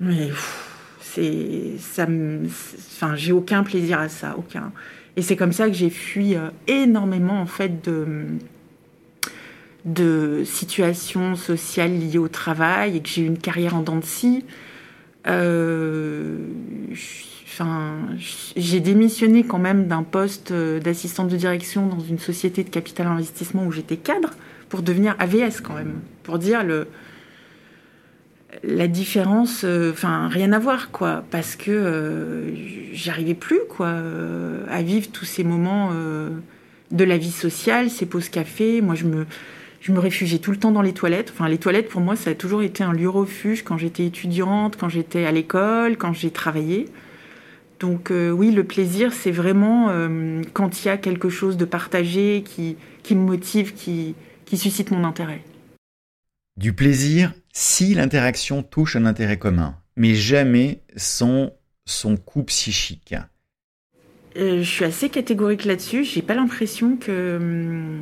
[0.00, 0.30] Mais
[1.00, 1.72] c'est.
[1.78, 4.72] ça Enfin, j'ai aucun plaisir à ça, aucun.
[5.16, 8.24] Et c'est comme ça que j'ai fui euh, énormément, en fait, de
[9.84, 14.04] de situations sociales liées au travail et que j'ai eu une carrière en dents de
[14.04, 14.44] scie.
[15.26, 16.36] Euh,
[18.56, 23.06] j'ai démissionné quand même d'un poste euh, d'assistante de direction dans une société de capital
[23.06, 24.30] investissement où j'étais cadre
[24.70, 26.86] pour devenir AVS quand même, pour dire le
[28.64, 32.52] la différence, euh, enfin rien à voir quoi, parce que
[32.92, 33.94] j'arrivais plus quoi
[34.68, 35.90] à vivre tous ces moments
[36.90, 38.80] de la vie sociale, ces pauses café.
[38.80, 39.26] Moi je me
[39.80, 41.30] je me réfugiais tout le temps dans les toilettes.
[41.32, 44.76] Enfin, les toilettes, pour moi, ça a toujours été un lieu refuge quand j'étais étudiante,
[44.76, 46.86] quand j'étais à l'école, quand j'ai travaillé.
[47.80, 51.64] Donc euh, oui, le plaisir, c'est vraiment euh, quand il y a quelque chose de
[51.64, 52.76] partagé qui,
[53.10, 54.14] me motive, qui,
[54.54, 55.42] suscite mon intérêt.
[56.58, 61.52] Du plaisir si l'interaction touche un intérêt commun, mais jamais sans
[61.86, 63.14] son coût psychique.
[64.36, 66.04] Euh, je suis assez catégorique là-dessus.
[66.04, 68.00] J'ai pas l'impression hum,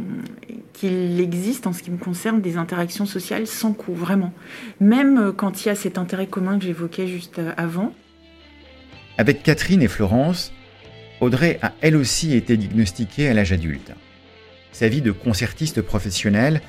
[0.72, 4.32] qu'il existe en ce qui me concerne des interactions sociales sans coût, vraiment.
[4.80, 7.94] Même quand il y a cet intérêt commun que j'évoquais juste avant.
[9.16, 10.52] Avec Catherine et Florence,
[11.20, 13.92] Audrey a elle aussi été diagnostiquée à l'âge adulte.
[14.72, 16.60] Sa vie de concertiste professionnelle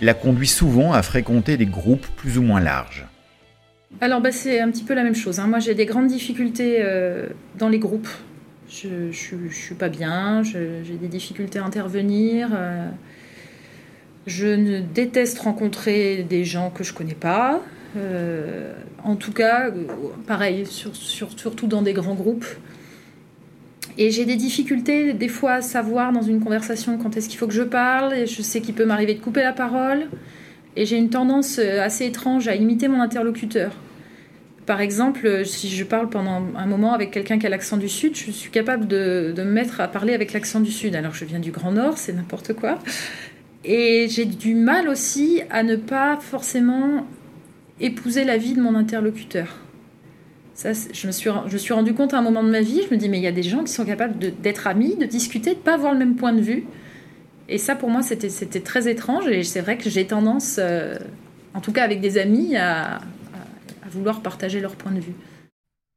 [0.00, 3.06] la conduit souvent à fréquenter des groupes plus ou moins larges.
[4.00, 5.40] Alors bah, c'est un petit peu la même chose.
[5.40, 5.46] Hein.
[5.46, 7.26] Moi j'ai des grandes difficultés euh,
[7.58, 8.08] dans les groupes.
[8.68, 8.88] Je
[9.36, 12.48] ne suis pas bien, j'ai des difficultés à intervenir.
[12.52, 12.88] Euh.
[14.26, 17.62] je ne déteste rencontrer des gens que je connais pas.
[17.96, 18.74] Euh,
[19.04, 19.70] en tout cas,
[20.26, 22.46] pareil, surtout dans des grands groupes.
[23.98, 27.46] Et j'ai des difficultés des fois à savoir dans une conversation quand est-ce qu'il faut
[27.46, 28.26] que je parle.
[28.26, 30.08] Je sais qu'il peut m'arriver de couper la parole.
[30.74, 33.72] Et j'ai une tendance euh, assez étrange à imiter mon interlocuteur.
[34.66, 38.16] Par exemple, si je parle pendant un moment avec quelqu'un qui a l'accent du Sud,
[38.16, 40.96] je suis capable de, me mettre à parler avec l'accent du Sud.
[40.96, 42.80] Alors je viens du Grand Nord, c'est n'importe quoi.
[43.64, 47.06] Et j'ai du mal aussi à ne pas forcément
[47.80, 49.56] épouser la vie de mon interlocuteur.
[50.64, 53.18] Je me suis, rendu compte à un moment de ma vie, je me dis, mais
[53.18, 55.92] il y a des gens qui sont capables d'être amis, de discuter, de pas avoir
[55.92, 56.64] le même point de vue.
[57.48, 59.28] Et ça, pour moi, c'était très étrange.
[59.28, 60.96] Et c'est vrai que j'ai tendance, euh,
[61.54, 63.00] en tout cas avec des amis, à,
[63.90, 65.14] vouloir partager leur point de vue.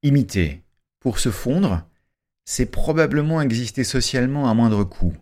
[0.03, 0.61] Imiter,
[0.99, 1.83] pour se fondre,
[2.45, 5.13] c'est probablement exister socialement à moindre coût.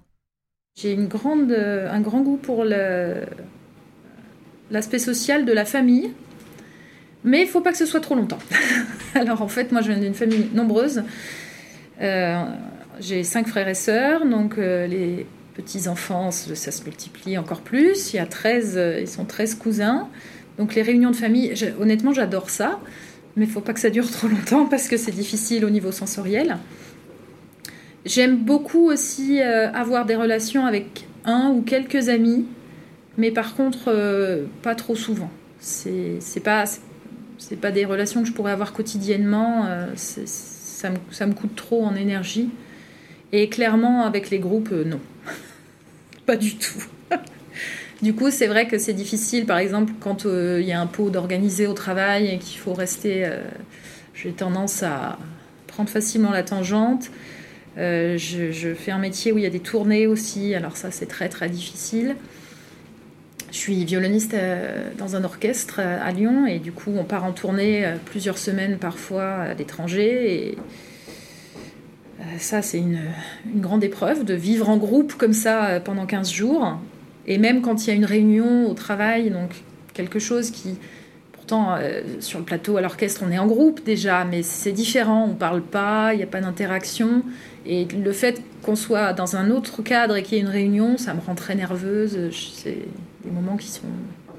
[0.79, 2.63] J'ai une grande, un grand goût pour
[4.69, 6.11] l'aspect social de la famille.
[7.23, 8.39] Mais il faut pas que ce soit trop longtemps.
[9.15, 11.03] Alors en fait, moi je viens d'une famille nombreuse.
[12.01, 12.45] Euh,
[12.99, 18.13] j'ai cinq frères et sœurs, donc euh, les petits-enfants, ça se multiplie encore plus.
[18.13, 20.07] Il y a 13, euh, ils sont 13 cousins.
[20.57, 22.79] Donc les réunions de famille, honnêtement, j'adore ça.
[23.35, 25.91] Mais il faut pas que ça dure trop longtemps parce que c'est difficile au niveau
[25.91, 26.57] sensoriel.
[28.05, 32.45] J'aime beaucoup aussi avoir des relations avec un ou quelques amis,
[33.17, 35.29] mais par contre, pas trop souvent.
[35.59, 36.65] C'est pas,
[37.61, 39.65] pas des relations que je pourrais avoir quotidiennement.
[39.65, 42.49] Euh, ça, me, coûte trop en énergie.
[43.31, 44.99] Et clairement, avec les groupes, euh, non.
[46.25, 46.83] pas du tout.
[48.01, 50.87] Du coup, c'est vrai que c'est difficile, par exemple, quand euh, il y a un
[50.87, 53.29] pot d'organiser au travail et qu'il faut rester.
[54.13, 55.19] J'ai tendance à
[55.67, 57.11] prendre facilement la tangente.
[57.77, 58.17] Je,
[58.51, 61.29] je, fais un métier où il y a des tournées aussi, alors ça, c'est très
[61.29, 62.15] très difficile.
[63.51, 67.23] Je suis violoniste euh, dans un orchestre euh, à Lyon et du coup on part
[67.23, 70.57] en tournée euh, plusieurs semaines parfois à l'étranger et
[72.39, 72.99] ça c'est une,
[73.55, 76.77] grande épreuve de vivre en groupe comme ça pendant 15 jours
[77.27, 79.51] et même quand il y a une réunion au travail donc
[79.93, 80.77] quelque chose qui
[81.31, 81.75] pourtant
[82.19, 85.61] sur le plateau à l'orchestre on est en groupe déjà mais c'est différent on parle
[85.61, 87.23] pas il n'y a pas d'interaction
[87.65, 90.97] et le fait qu'on soit dans un autre cadre et qu'il y ait une réunion
[90.97, 92.77] ça me rend très nerveuse c'est
[93.23, 93.87] des moments qui sont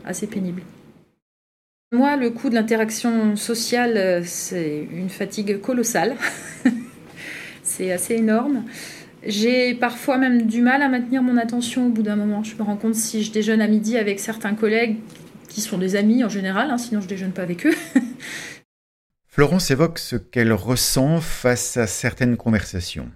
[0.05, 0.63] assez pénibles.
[1.93, 6.17] Moi, le coût de l'interaction sociale, euh, c'est une fatigue colossale.
[7.63, 8.65] c'est assez énorme.
[9.27, 12.45] J'ai parfois même du mal à maintenir mon attention au bout d'un moment.
[12.45, 14.97] Je me rends compte si je déjeune à midi avec certains collègues
[15.49, 17.75] qui sont des amis en général, hein, sinon je déjeune pas avec eux.
[19.27, 23.09] Florence évoque ce qu'elle ressent face à certaines conversations.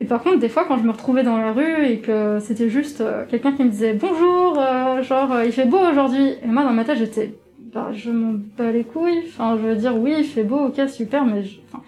[0.00, 2.70] Et par contre, des fois, quand je me retrouvais dans la rue et que c'était
[2.70, 6.46] juste euh, quelqu'un qui me disait bonjour, euh, genre euh, il fait beau aujourd'hui, et
[6.46, 7.34] moi dans ma tête j'étais,
[7.72, 9.24] bah, je m'en bats les couilles.
[9.26, 11.82] Enfin, je veux dire oui, il fait beau, ok, super, mais je, enfin,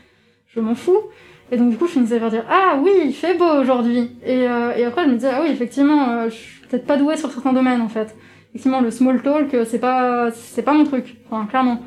[0.49, 0.99] je m'en fous.
[1.53, 4.17] Et donc du coup, je finissais par dire ah oui, il fait beau aujourd'hui.
[4.25, 7.31] Et, et après, je me disais ah oui, effectivement, je suis peut-être pas douée sur
[7.31, 8.15] certains domaines en fait.
[8.51, 11.17] Effectivement, le small talk, c'est pas, c'est pas mon truc.
[11.49, 11.83] Clairement.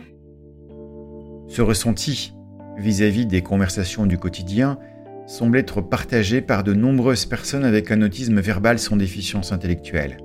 [1.48, 2.34] Ce ressenti
[2.78, 4.78] vis-à-vis -vis des conversations du quotidien
[5.26, 10.18] semble être partagé par de nombreuses personnes avec un autisme verbal sans déficience intellectuelle,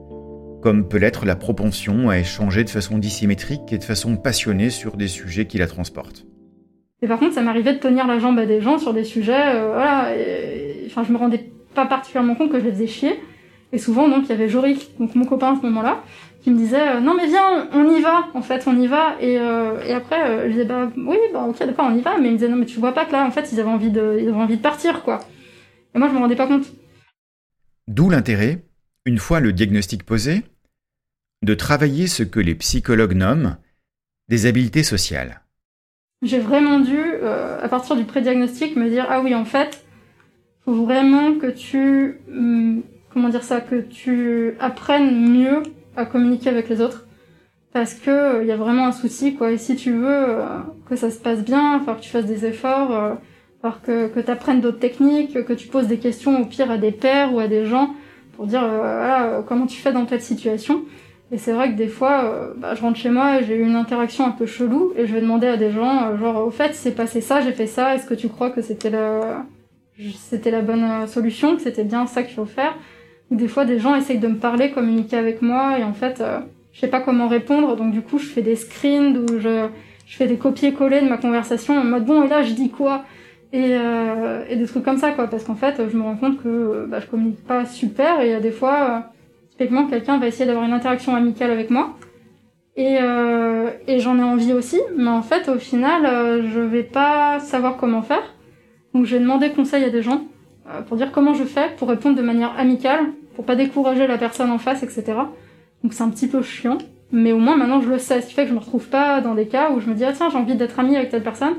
[0.62, 4.96] comme peut l'être la propension à échanger de façon dissymétrique et de façon passionnée sur
[4.96, 6.27] des sujets qui la transportent.
[7.02, 9.54] Et par contre, ça m'arrivait de tenir la jambe à des gens sur des sujets,
[9.54, 10.12] euh, voilà,
[10.86, 13.20] enfin, je me rendais pas particulièrement compte que je les faisais chier.
[13.72, 16.02] Et souvent, donc, il y avait Jorik, donc mon copain à ce moment-là,
[16.42, 19.16] qui me disait euh, non mais viens on y va en fait on y va.
[19.20, 22.18] Et, euh, après je disais bah oui bah ok d'accord on y va.
[22.18, 23.68] Mais il me disait non mais tu vois pas que là en fait ils avaient
[23.68, 25.20] envie de ils avaient envie de partir quoi.
[25.94, 26.66] Et moi je me rendais pas compte.
[27.86, 28.64] D'où l'intérêt
[29.04, 30.42] une fois le diagnostic posé
[31.42, 33.56] de travailler ce que les psychologues nomment
[34.28, 35.42] des habiletés sociales
[36.22, 39.84] j'ai vraiment dû à partir du pré-diagnostic me dire ah oui en fait
[40.64, 45.62] faut vraiment que tu hum, comment dire ça que tu apprennes mieux
[45.96, 47.06] à communiquer avec les autres.
[47.72, 48.10] Parce que
[48.42, 49.50] il euh, y a vraiment un souci quoi.
[49.50, 52.46] Et si tu veux euh, que ça se passe bien il que tu fasses des
[52.46, 53.14] efforts euh,
[53.84, 56.92] que, que tu apprennes d'autres techniques que tu poses des questions au pire à des
[56.92, 57.94] pairs ou à des gens
[58.36, 60.82] pour dire euh, voilà comment tu fais dans telle situation
[61.30, 63.76] et c'est vrai que des fois bah, je rentre chez moi et j'ai eu une
[63.76, 66.92] interaction un peu chelou et je vais demander à des gens genre au fait c'est
[66.94, 69.44] passé ça j'ai fait ça est-ce que tu crois que c'était la
[70.18, 72.74] c'était la bonne solution que c'était bien ça qu'il faut faire?
[73.30, 76.38] Des fois, des gens essayent de me parler, communiquer avec moi, et en fait, euh,
[76.72, 79.66] je sais pas comment répondre, donc du coup, je fais des screens où je,
[80.06, 83.04] je fais des copier-coller de ma conversation en mode bon, et là, je dis quoi?
[83.52, 86.42] Et, euh, et des trucs comme ça, quoi, parce qu'en fait, je me rends compte
[86.42, 88.98] que bah, je communique pas super, et il y a des fois, euh,
[89.58, 91.96] typiquement, quelqu'un va essayer d'avoir une interaction amicale avec moi,
[92.76, 96.84] et, euh, et j'en ai envie aussi, mais en fait, au final, euh, je vais
[96.84, 98.22] pas savoir comment faire,
[98.94, 100.22] donc je vais demander conseil à des gens,
[100.68, 103.00] euh, pour dire comment je fais pour répondre de manière amicale,
[103.34, 105.04] pour pas décourager la personne en face, etc.
[105.82, 106.78] Donc c'est un petit peu chiant,
[107.10, 109.20] mais au moins maintenant je le sais, ce qui fait que je me retrouve pas
[109.20, 111.22] dans des cas où je me dis ah tiens j'ai envie d'être amie avec telle
[111.24, 111.54] personne,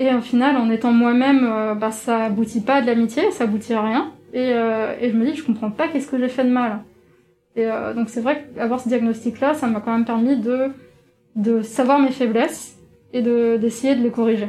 [0.00, 3.44] et au final en étant moi-même, euh, bah ça aboutit pas à de l'amitié, ça
[3.44, 6.28] aboutit à rien, et, euh, et je me dis je comprends pas qu'est-ce que j'ai
[6.28, 6.80] fait de mal.
[7.58, 10.40] Et donc c'est vrai qu'avoir ce diagnostic-là, ça m'a quand même permis
[11.34, 12.76] de savoir mes faiblesses
[13.12, 14.48] et de d'essayer de les corriger.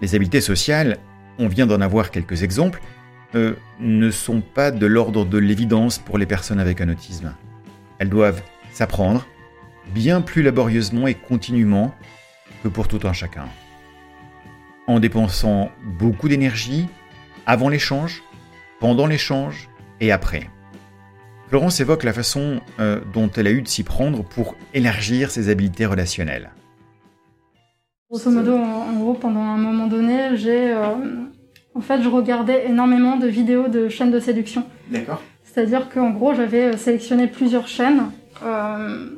[0.00, 0.98] Les habiletés sociales,
[1.38, 2.80] on vient d'en avoir quelques exemples,
[3.34, 7.34] euh, ne sont pas de l'ordre de l'évidence pour les personnes avec un autisme.
[7.98, 9.26] Elles doivent s'apprendre
[9.94, 11.94] bien plus laborieusement et continuellement
[12.62, 13.46] que pour tout un chacun.
[14.86, 16.88] En dépensant beaucoup d'énergie
[17.46, 18.22] avant l'échange,
[18.80, 19.68] pendant l'échange
[20.00, 20.50] et après.
[21.50, 25.48] Florence évoque la façon euh, dont elle a eu de s'y prendre pour élargir ses
[25.48, 26.50] habiletés relationnelles.
[28.08, 30.94] Grosso modo, en, gros, pendant un moment donné, j'ai, euh,
[31.74, 34.64] en fait, je regardais énormément de vidéos de chaînes de séduction.
[34.92, 35.20] D'accord.
[35.42, 38.12] C'est-à-dire qu'en gros, j'avais sélectionné plusieurs chaînes
[38.44, 39.08] euh,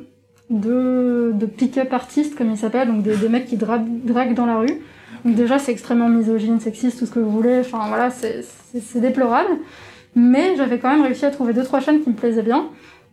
[0.49, 4.47] de, de pick-up artistes, comme ils s'appellent, donc des, des mecs qui dra- draguent dans
[4.47, 4.81] la rue.
[5.23, 7.59] Donc déjà, c'est extrêmement misogyne, sexiste, tout ce que vous voulez.
[7.59, 9.51] Enfin voilà, c'est déplorable.
[10.15, 12.69] Mais j'avais quand même réussi à trouver deux trois chaînes qui me plaisaient bien.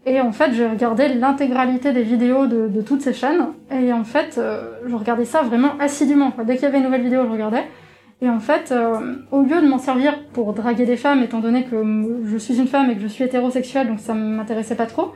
[0.07, 3.48] Et en fait, j'ai regardé l'intégralité des vidéos de, toutes ces chaînes.
[3.70, 6.32] Et en fait, euh, je regardais ça vraiment assidûment.
[6.44, 7.64] Dès qu'il y avait une nouvelle vidéo, je regardais.
[8.22, 11.64] Et en fait, euh, au lieu de m'en servir pour draguer des femmes, étant donné
[11.64, 11.76] que
[12.24, 15.12] je suis une femme et que je suis hétérosexuelle, donc ça m'intéressait pas trop,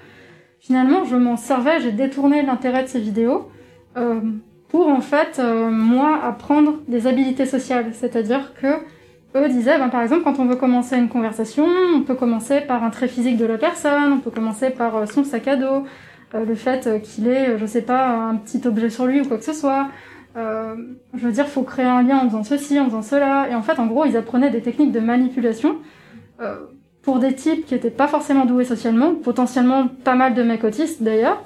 [0.59, 3.49] finalement, je m'en servais, j'ai détourné l'intérêt de ces vidéos
[3.97, 4.20] euh,
[4.68, 7.87] pour en fait, moi, apprendre des habilités sociales.
[7.93, 8.68] C'est-à-dire que
[9.35, 12.85] eux disaient, ben, par exemple, quand on veut commencer une conversation, on peut commencer par
[12.85, 15.85] un trait physique de la personne, on peut commencer par euh, son sac à dos,
[16.35, 19.24] euh, le fait euh, qu'il ait, je sais pas, un petit objet sur lui ou
[19.24, 19.89] quoi que ce soit.
[20.37, 20.74] Euh,
[21.14, 23.49] je veux dire, faut créer un lien en faisant ceci, en faisant cela.
[23.51, 25.76] Et en fait, en gros, ils apprenaient des techniques de manipulation
[26.41, 26.57] euh,
[27.03, 31.03] pour des types qui étaient pas forcément doués socialement, potentiellement pas mal de mecs autistes
[31.03, 31.43] d'ailleurs.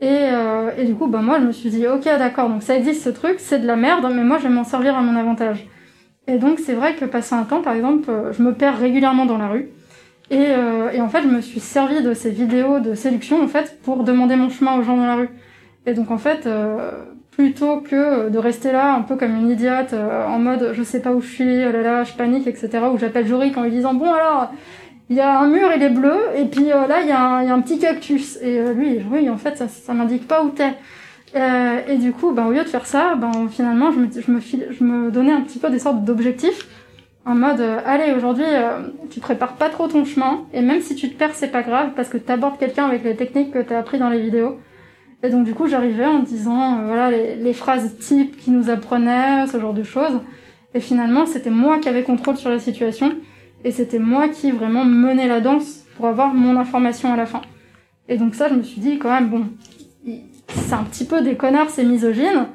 [0.00, 2.76] Et, euh, et du coup, bah moi, je me suis dit, ok, d'accord, donc ça
[2.76, 5.16] existe ce truc, c'est de la merde, mais moi, je vais m'en servir à mon
[5.16, 5.66] avantage.
[6.28, 9.26] Et donc, c'est vrai que passé un temps, par exemple, euh, je me perds régulièrement
[9.26, 9.68] dans la rue.
[10.30, 13.46] Et, euh, et en fait, je me suis servi de ces vidéos de séduction, en
[13.46, 15.28] fait, pour demander mon chemin aux gens dans la rue.
[15.86, 16.90] Et donc, en fait, euh,
[17.30, 21.00] plutôt que de rester là un peu comme une idiote, euh, en mode, je sais
[21.00, 23.70] pas où je suis, oh là là, je panique, etc., ou j'appelle Jorik en lui
[23.70, 24.50] disant, bon alors,
[25.08, 27.20] il y a un mur, il est bleu, et puis euh, là, il y, a
[27.20, 28.36] un- il y a un petit cactus.
[28.42, 30.72] Et euh, lui, oui, en fait, ça, ça m'indique pas où t'es.
[31.34, 34.30] Euh, et du coup, ben, au lieu de faire ça, ben, finalement, je me, je,
[34.30, 36.66] me file- je me donnais un petit peu des sortes d'objectifs,
[37.24, 40.94] en mode, euh, allez, aujourd'hui, euh, tu prépares pas trop ton chemin, et même si
[40.94, 43.78] tu te perds, c'est pas grave, parce que t'abordes quelqu'un avec les techniques que t'as
[43.80, 44.58] appris dans les vidéos.
[45.24, 48.70] Et donc, du coup, j'arrivais en disant, euh, voilà, les, les phrases types qui nous
[48.70, 50.20] apprenaient, ce genre de choses.
[50.74, 53.12] Et finalement, c'était moi qui avais contrôle sur la situation.
[53.64, 57.40] Et c'était moi qui vraiment menais la danse pour avoir mon information à la fin.
[58.08, 59.46] Et donc ça, je me suis dit quand même, bon,
[60.56, 62.46] c'est un petit peu des connards, c'est misogyne,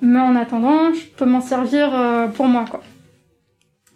[0.00, 2.80] mais en attendant, je peux m'en servir euh, pour moi, quoi.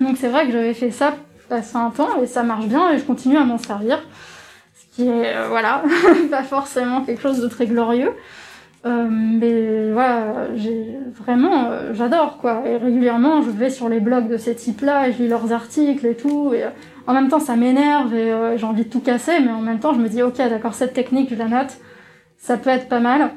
[0.00, 1.14] Donc c'est vrai que j'avais fait ça
[1.48, 4.02] passé un temps et ça marche bien et je continue à m'en servir.
[4.74, 5.82] Ce qui est, euh, voilà,
[6.30, 8.12] pas forcément quelque chose de très glorieux.
[8.86, 12.62] Euh, mais voilà, j'ai vraiment, euh, j'adore quoi.
[12.66, 16.04] Et régulièrement, je vais sur les blogs de ces types-là et je lis leurs articles
[16.06, 16.52] et tout.
[16.54, 16.64] Et
[17.06, 19.94] en même temps, ça m'énerve et j'ai envie de tout casser, mais en même temps,
[19.94, 21.78] je me dis, ok, d'accord, cette technique, je la note.
[22.36, 23.30] Ça peut être pas mal.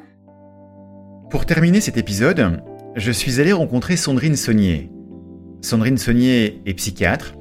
[1.30, 2.61] Pour terminer cet épisode,
[2.95, 4.89] je suis allé rencontrer Sandrine Saunier.
[5.61, 7.34] Sandrine Saunier est psychiatre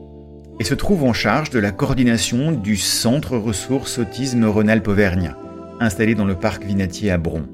[0.59, 5.35] et se trouve en charge de la coordination du Centre Ressources Autisme Rhône-Alpes-Auvergne,
[5.79, 7.45] installé dans le parc Vinatier à Bron.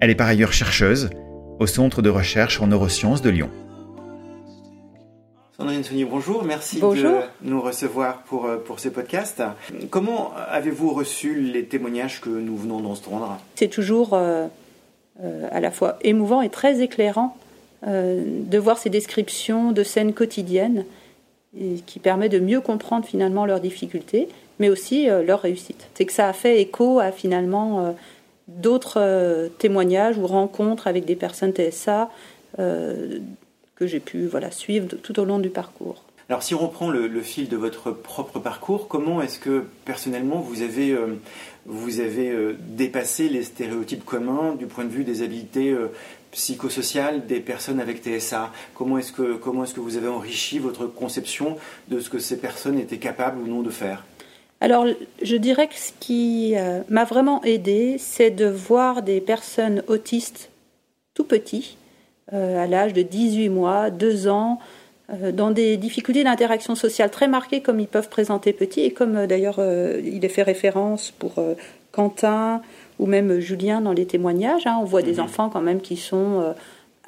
[0.00, 1.10] Elle est par ailleurs chercheuse
[1.60, 3.50] au Centre de recherche en neurosciences de Lyon.
[5.56, 6.42] Sandrine Saunier, bonjour.
[6.42, 7.20] Merci Bonjour.
[7.42, 9.42] de nous recevoir pour, euh, pour ce podcast.
[9.90, 13.38] Comment avez-vous reçu les témoignages que nous venons d'entendre?
[13.54, 14.48] C'est toujours euh,
[15.20, 17.36] à la fois émouvant et très éclairant
[17.84, 20.84] euh, de voir ces descriptions de scènes quotidiennes
[21.58, 24.28] et qui permet de mieux comprendre finalement leurs difficultés,
[24.60, 25.88] mais aussi euh, leur réussite.
[25.94, 27.92] C'est que ça a fait écho à finalement euh,
[28.46, 32.08] d'autres euh, témoignages ou rencontres avec des personnes TSA
[32.60, 33.18] euh,
[33.74, 36.04] que j'ai pu voilà, suivre tout au long du parcours.
[36.32, 40.62] Alors si on reprend le, fil de votre propre parcours, comment est-ce que personnellement vous
[40.62, 41.18] avez, euh,
[41.66, 45.88] vous avez euh, dépassé les stéréotypes communs du point de vue des habiletés euh,
[46.30, 51.58] psychosociales des personnes avec TSA Comment est-ce que, est-ce que vous avez enrichi votre conception
[51.88, 54.02] de ce que ces personnes étaient capables ou non de faire?
[54.62, 54.86] Alors,
[55.22, 56.54] je dirais que ce qui
[56.88, 60.48] m'a vraiment aidé, c'est de voir des personnes autistes
[61.12, 61.76] tout petits,
[62.30, 64.60] à l'âge de 18 mois, 2 ans,
[65.32, 69.26] dans des difficultés d'interaction sociale très marquées comme ils peuvent présenter petits, et comme euh,
[69.26, 71.54] d'ailleurs euh, il est fait référence pour euh,
[71.90, 72.62] Quentin
[72.98, 74.66] ou même Julien dans les témoignages.
[74.66, 74.78] hein.
[74.80, 76.52] on voit des enfants quand même qui sont euh,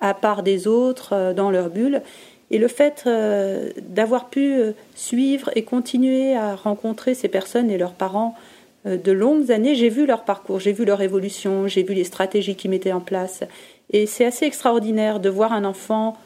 [0.01, 2.03] à part des autres euh, dans leur bulle.
[2.51, 7.79] Et le fait euh, d'avoir pu euh, suivre et continuer à rencontrer ces personnes et
[7.79, 8.35] leurs parents
[8.87, 12.05] euh, de longues années, j'ai vu leur parcours, j'ai vu leur évolution, j'ai vu les
[12.05, 13.45] stratégies qu'ils mettaient en place.
[13.91, 16.17] Et c'est assez extraordinaire de voir un enfant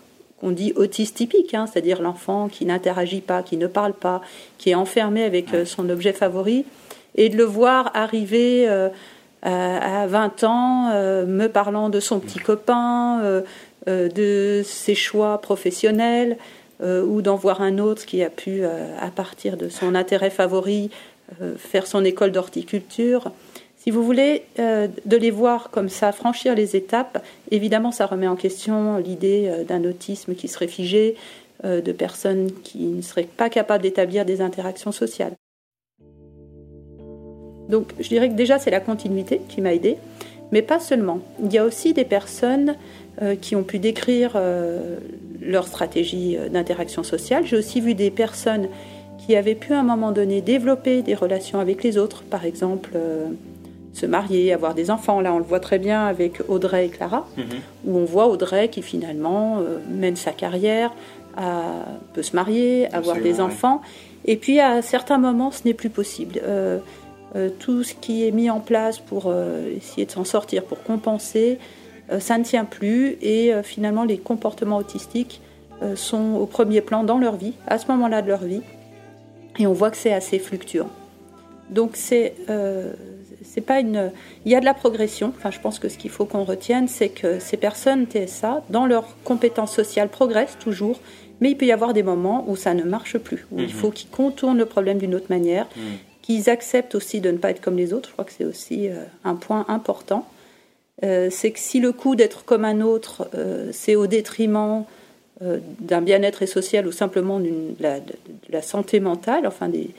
[0.41, 4.21] qu'on dit autiste typique, hein, c'est-à-dire l'enfant qui n'interagit pas, qui ne parle pas,
[4.59, 6.65] qui est enfermé avec euh, son objet favori,
[7.19, 8.89] et de le voir arriver euh,
[9.43, 13.43] à, à 20 ans, euh, me parlant de son petit copain, euh,
[13.87, 16.37] de ses choix professionnels,
[16.81, 20.91] ou d'en voir un autre qui a pu, à partir de son intérêt favori,
[21.57, 23.33] faire son école d'horticulture.
[23.89, 28.37] Si vous voulez, de les voir comme ça, franchir les étapes, évidemment, ça remet en
[28.37, 31.17] question l'idée d'un autisme qui serait figé,
[31.65, 35.33] de personnes qui ne seraient pas capables d'établir des interactions sociales.
[37.69, 39.97] Donc je dirais que déjà c'est la continuité qui m'a aidée,
[40.53, 41.21] mais pas seulement.
[41.43, 42.77] Il y a aussi des personnes
[43.23, 44.99] euh, qui ont pu décrire euh,
[45.41, 47.45] leur stratégie euh, d'interaction sociale.
[47.47, 48.69] J'ai aussi vu des personnes
[49.19, 52.91] qui avaient pu à un moment donné développer des relations avec les autres, par exemple
[53.99, 55.21] se marier, avoir des enfants.
[55.21, 57.45] Là, on le voit très bien avec Audrey et Clara, mhm.
[57.87, 60.93] où on voit Audrey qui finalement mène sa carrière,
[62.15, 63.83] peut se marier, avoir des enfants.
[64.25, 66.41] Et puis à certains moments, ce n'est plus possible.
[67.37, 70.83] Euh, tout ce qui est mis en place pour euh, essayer de s'en sortir, pour
[70.83, 71.59] compenser,
[72.11, 75.41] euh, ça ne tient plus et finalement les comportements autistiques
[75.95, 78.63] sont au premier plan dans leur vie, à ce moment-là de leur vie,
[79.61, 80.89] et on voit que c'est assez fluctuant.
[81.71, 82.35] Donc c'est
[83.59, 84.13] c'est pas une.
[84.45, 85.33] Il y a de la progression.
[85.37, 88.87] Enfin, je pense que ce qu'il faut qu'on retienne, c'est que ces personnes TSA, dans
[88.87, 91.01] leurs compétences sociales, progressent toujours,
[91.41, 93.71] mais il peut y avoir des moments où ça ne marche plus, où il mhm.
[93.71, 95.83] faut qu'ils contournent le problème d'une autre manière, mhm
[96.23, 98.11] qu'ils acceptent aussi de ne pas être comme les autres.
[98.11, 100.29] Je crois que c'est aussi euh, un point important.
[101.03, 104.85] Euh, c'est que si le coup d'être comme un autre, euh, c'est au détriment
[105.41, 107.49] d'un bien-être social ou simplement de
[107.79, 108.13] la, de,
[108.51, 109.91] la, santé mentale, enfin des,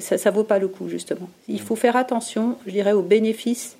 [0.00, 1.28] ça ne vaut pas le coup justement.
[1.48, 3.76] Il faut faire attention, je dirais, aux bénéfices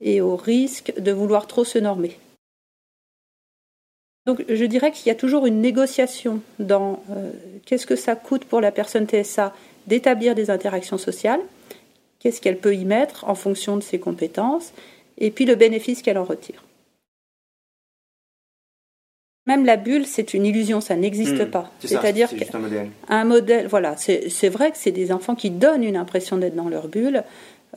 [0.00, 2.16] et aux risques de vouloir trop se normer.
[4.26, 7.02] Donc je dirais qu'il y a toujours une négociation dans
[7.64, 9.54] qu'est-ce que ça coûte pour la personne TSA
[9.86, 11.40] d'établir des interactions sociales,
[12.18, 14.72] qu'est-ce qu'elle peut y mettre en fonction de ses compétences,
[15.18, 16.62] et puis le bénéfice qu'elle en retire.
[19.46, 21.50] Même la bulle, c'est une illusion, ça n'existe hmm.
[21.50, 21.70] pas.
[21.80, 22.88] C'est-à-dire qu'un modèle.
[23.08, 26.68] Un modèle, voilà, c'est vrai que c'est des enfants qui donnent une impression d'être dans
[26.68, 27.24] leur bulle,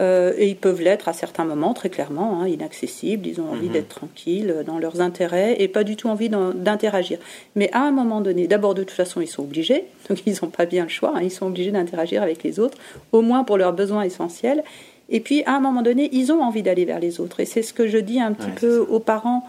[0.01, 3.27] euh, et ils peuvent l'être à certains moments, très clairement, hein, inaccessibles.
[3.27, 3.73] Ils ont envie mhm.
[3.73, 7.19] d'être tranquilles euh, dans leurs intérêts et pas du tout envie d'interagir.
[7.55, 10.49] Mais à un moment donné, d'abord, de toute façon, ils sont obligés, donc ils n'ont
[10.49, 12.77] pas bien le choix, hein, ils sont obligés d'interagir avec les autres,
[13.11, 14.63] au moins pour leurs besoins essentiels.
[15.09, 17.39] Et puis, à un moment donné, ils ont envie d'aller vers les autres.
[17.39, 19.45] Et c'est ce que je dis un petit peu aux parents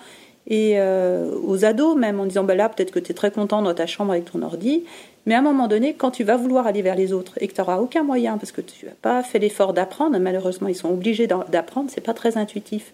[0.47, 3.63] et euh, aux ados même en disant bah là peut-être que tu es très content
[3.63, 4.85] dans ta chambre avec ton ordi
[5.27, 7.55] mais à un moment donné quand tu vas vouloir aller vers les autres et que
[7.55, 10.91] tu n'auras aucun moyen parce que tu n'as pas fait l'effort d'apprendre malheureusement ils sont
[10.91, 12.93] obligés d'apprendre c'est pas très intuitif.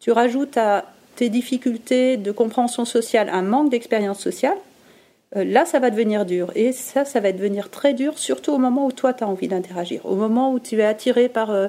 [0.00, 0.86] Tu rajoutes à
[1.16, 4.56] tes difficultés de compréhension sociale un manque d'expérience sociale
[5.36, 6.50] euh, là ça va devenir dur.
[6.54, 9.48] Et ça ça va devenir très dur surtout au moment où toi tu as envie
[9.48, 10.04] d'interagir.
[10.06, 11.68] Au moment où tu es attiré par euh,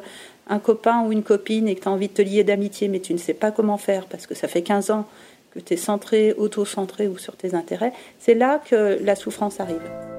[0.49, 2.99] un copain ou une copine et que tu as envie de te lier d'amitié, mais
[2.99, 5.05] tu ne sais pas comment faire parce que ça fait 15 ans
[5.51, 10.18] que tu es centré, auto-centré ou sur tes intérêts, c'est là que la souffrance arrive.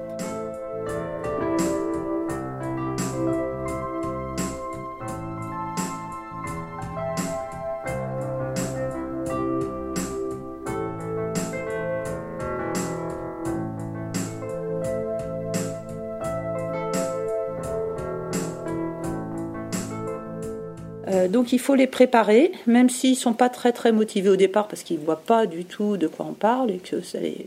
[21.11, 24.35] Euh, donc il faut les préparer, même s'ils ne sont pas très très motivés au
[24.35, 26.97] départ parce qu'ils ne voient pas du tout de quoi on parle et que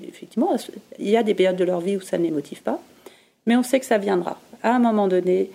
[0.08, 0.54] effectivement
[0.98, 2.80] il y a des périodes de leur vie où ça ne les motive pas,
[3.46, 4.38] mais on sait que ça viendra.
[4.62, 5.50] À un moment donné,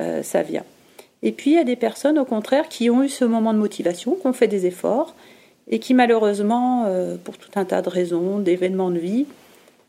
[0.00, 0.64] euh, ça vient.
[1.22, 3.58] Et puis il y a des personnes au contraire qui ont eu ce moment de
[3.58, 5.14] motivation, qui ont fait des efforts
[5.68, 9.26] et qui malheureusement, euh, pour tout un tas de raisons, d'événements de vie,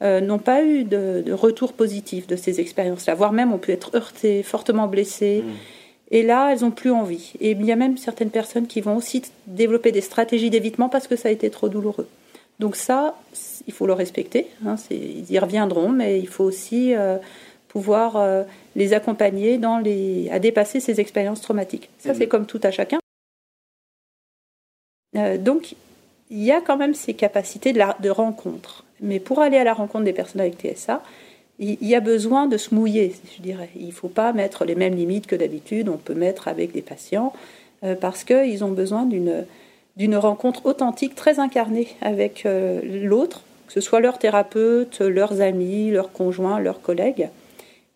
[0.03, 4.41] n'ont pas eu de, retour positif de ces expériences-là, voire même ont pu être heurtés,
[4.41, 5.43] fortement blessés.
[5.45, 5.51] Mmh.
[6.11, 7.33] Et là, elles n'ont plus envie.
[7.39, 11.07] Et il y a même certaines personnes qui vont aussi développer des stratégies d'évitement parce
[11.07, 12.07] que ça a été trop douloureux.
[12.59, 13.17] Donc ça,
[13.65, 14.47] il faut le respecter.
[14.65, 17.17] Hein, ils y reviendront, mais il faut aussi euh,
[17.69, 18.43] pouvoir euh,
[18.75, 21.89] les accompagner dans les, à dépasser ces expériences traumatiques.
[21.97, 22.99] Ça, c'est comme tout à chacun.
[25.15, 25.75] Euh, donc,
[26.29, 28.83] il y a quand même ces capacités de, de rencontre.
[28.99, 31.01] Mais pour aller à la rencontre des personnes avec TSA,
[31.61, 33.69] il y a besoin de se mouiller, je dirais.
[33.75, 36.81] Il ne faut pas mettre les mêmes limites que d'habitude, on peut mettre avec des
[36.81, 37.33] patients,
[37.83, 43.79] euh, parce qu'ils ont besoin d'une rencontre authentique, très incarnée avec euh, l'autre, que ce
[43.79, 47.29] soit leur thérapeute, leurs amis, leurs conjoints, leurs collègues.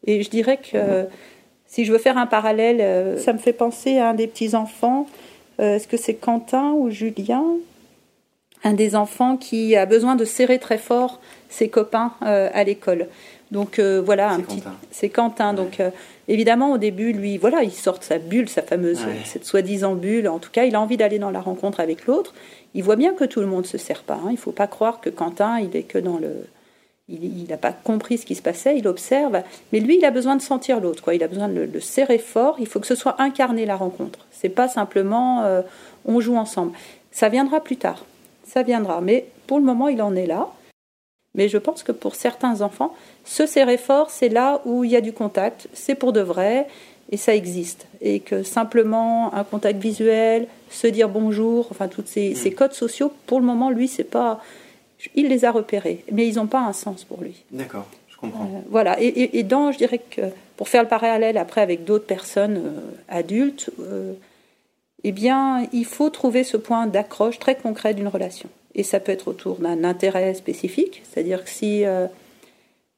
[0.06, 1.08] Et je dirais que
[1.66, 5.08] si je veux faire un parallèle, euh, ça me fait penser à un des petits-enfants.
[5.58, 7.44] Est-ce que c'est Quentin ou Julien?
[8.64, 13.08] Un des enfants qui a besoin de serrer très fort ses copains à l'école.
[13.52, 15.54] Donc euh, voilà, un petit, c'est Quentin.
[15.54, 15.92] Donc euh,
[16.28, 20.28] évidemment au début, lui, voilà, il sort de sa bulle, sa fameuse, cette soi-disant bulle.
[20.28, 22.34] En tout cas, il a envie d'aller dans la rencontre avec l'autre.
[22.74, 24.16] Il voit bien que tout le monde se sert pas.
[24.16, 24.28] Hein.
[24.30, 26.48] Il ne faut pas croire que Quentin, il est que dans le,
[27.08, 30.36] Il n'a pas compris ce qui se passait, il observe, mais lui, il a besoin
[30.36, 31.14] de sentir l'autre, quoi.
[31.14, 32.58] Il a besoin de le, serrer fort.
[32.60, 34.26] Il faut que ce soit incarné la rencontre.
[34.32, 35.62] C'est pas simplement euh,
[36.06, 36.74] on joue ensemble.
[37.12, 38.04] Ça viendra plus tard,
[38.46, 39.02] ça viendra.
[39.02, 40.50] Mais pour le moment, il en est là.
[41.36, 44.96] Mais je pense que pour certains enfants, se serrer fort, c'est là où il y
[44.96, 46.68] a du contact, c'est pour de vrai
[47.12, 47.88] et ça existe.
[48.02, 52.36] Et que simplement un contact visuel, se dire bonjour, enfin tous ces, mm.
[52.36, 54.42] ces, codes sociaux, pour le moment, lui, c'est pas.
[55.14, 57.44] Il les a repérés, mais ils n'ont pas un sens pour lui.
[57.52, 58.46] D'accord, je comprends.
[58.46, 60.22] Euh, voilà, et, et, dans, je dirais que
[60.58, 62.80] pour faire le parallèle après avec d'autres personnes euh,
[63.10, 64.14] adultes, euh,
[65.04, 68.50] eh bien, il faut trouver ce point d'accroche très concret d'une relation.
[68.76, 71.86] Et ça peut être autour d'un intérêt spécifique, c'est-à-dire que si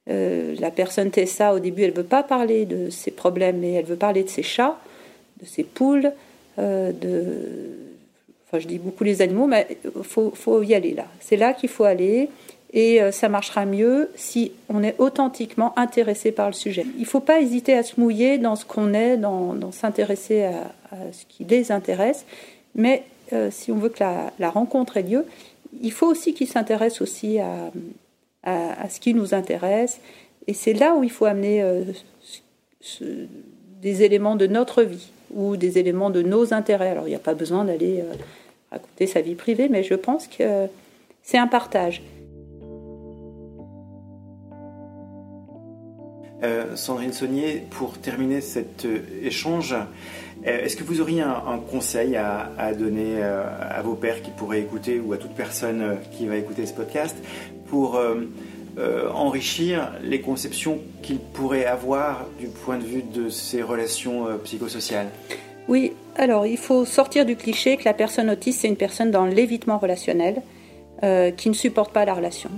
[0.09, 3.85] euh, la personne TSA, au début, elle veut pas parler de ses problèmes, mais elle
[3.85, 4.77] veut parler de ses chats,
[5.41, 6.11] de ses poules,
[6.59, 7.25] euh, de...
[8.47, 11.05] Enfin, je dis beaucoup les animaux, mais il faut, y aller là.
[11.19, 12.29] C'est là qu'il faut aller.
[12.71, 16.85] Et euh, ça marchera mieux si on est authentiquement intéressé par le sujet.
[16.95, 20.71] Il ne faut pas hésiter à se mouiller dans ce qu'on est, dans, s'intéresser à,
[21.11, 22.25] ce qui les intéresse.
[22.75, 23.03] Mais
[23.49, 25.25] si on veut que la, la rencontre ait lieu,
[25.81, 27.71] il faut aussi qu'ils s'intéressent aussi à,
[28.43, 29.99] à, ce qui nous intéresse.
[30.47, 31.83] Et c'est là où il faut amener euh,
[33.81, 36.89] des éléments de notre vie ou des éléments de nos intérêts.
[36.89, 38.13] Alors il n'y a pas besoin d'aller euh,
[38.71, 40.67] raconter sa vie privée, mais je pense que
[41.21, 42.01] c'est un partage.
[46.43, 48.85] Euh, Sandrine Saunier, pour terminer cet
[49.23, 49.75] échange,
[50.43, 55.13] est-ce que vous auriez un, conseil à, donner à vos pères qui pourraient écouter ou
[55.13, 57.17] à toute personne qui va écouter ce podcast
[57.67, 58.15] pour euh,
[58.77, 64.37] euh, enrichir les conceptions qu'ils pourraient avoir du point de vue de ces relations euh,
[64.37, 65.09] psychosociales?
[65.67, 69.25] Oui, alors il faut sortir du cliché que la personne autiste, c'est une personne dans
[69.25, 70.41] l'évitement relationnel
[71.37, 72.49] qui ne supporte pas la relation.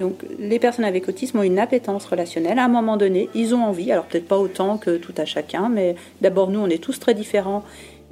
[0.00, 2.58] Donc les personnes avec autisme ont une appétence relationnelle.
[2.58, 5.68] À un moment donné, ils ont envie, alors peut-être pas autant que tout à chacun,
[5.68, 7.62] mais d'abord nous, on est tous très différents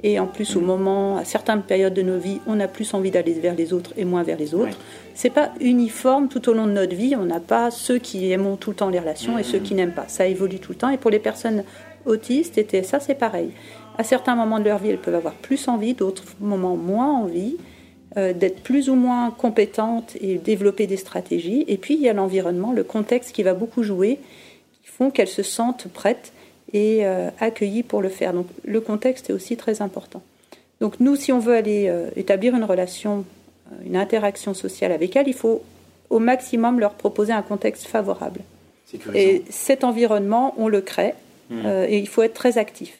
[0.01, 3.11] et en plus, au moment, à certaines périodes de nos vies, on a plus envie
[3.11, 4.77] d'aller vers les autres et moins vers les autres.
[5.13, 7.15] C'est pas uniforme tout au long de notre vie.
[7.17, 9.93] On n'a pas ceux qui aiment tout le temps les relations et ceux qui n'aiment
[9.93, 10.07] pas.
[10.07, 10.89] Ça évolue tout le temps.
[10.89, 11.63] Et pour les personnes
[12.05, 13.51] autistes et TSA, c'est pareil.
[13.97, 17.57] À certains moments de leur vie, elles peuvent avoir plus envie, d'autres moments moins envie.
[18.17, 21.63] Euh, d'être plus ou moins compétentes et développer des stratégies.
[21.67, 24.17] Et puis il y a l'environnement, le contexte qui va beaucoup jouer,
[24.81, 26.31] qui font qu'elles se sentent prêtes
[26.73, 28.33] et euh, accueillis pour le faire.
[28.33, 30.23] Donc le contexte est aussi très important.
[30.81, 33.25] Donc nous, si on veut aller euh, établir une relation,
[33.85, 35.61] une interaction sociale avec elles, il faut
[36.09, 38.39] au maximum leur proposer un contexte favorable.
[39.13, 41.13] Et cet environnement, on le crée
[41.51, 41.67] mmh.
[41.87, 42.99] et il faut être très actif.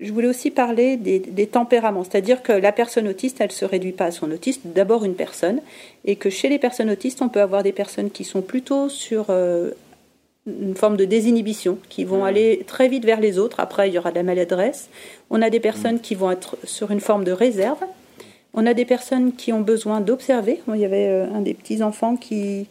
[0.00, 3.64] Je voulais aussi parler des, des tempéraments, c'est-à-dire que la personne autiste, elle ne se
[3.64, 5.60] réduit pas à son autiste, d'abord une personne,
[6.04, 9.30] et que chez les personnes autistes, on peut avoir des personnes qui sont plutôt sur
[10.46, 13.60] une forme de désinhibition, qui vont aller très vite vers les autres.
[13.60, 14.88] Après, il y aura de la maladresse.
[15.28, 17.78] On a des personnes qui vont être sur une forme de réserve.
[18.54, 20.60] On a des personnes qui ont besoin d'observer.
[20.68, 22.66] Il y avait euh, un des petits-enfants qui,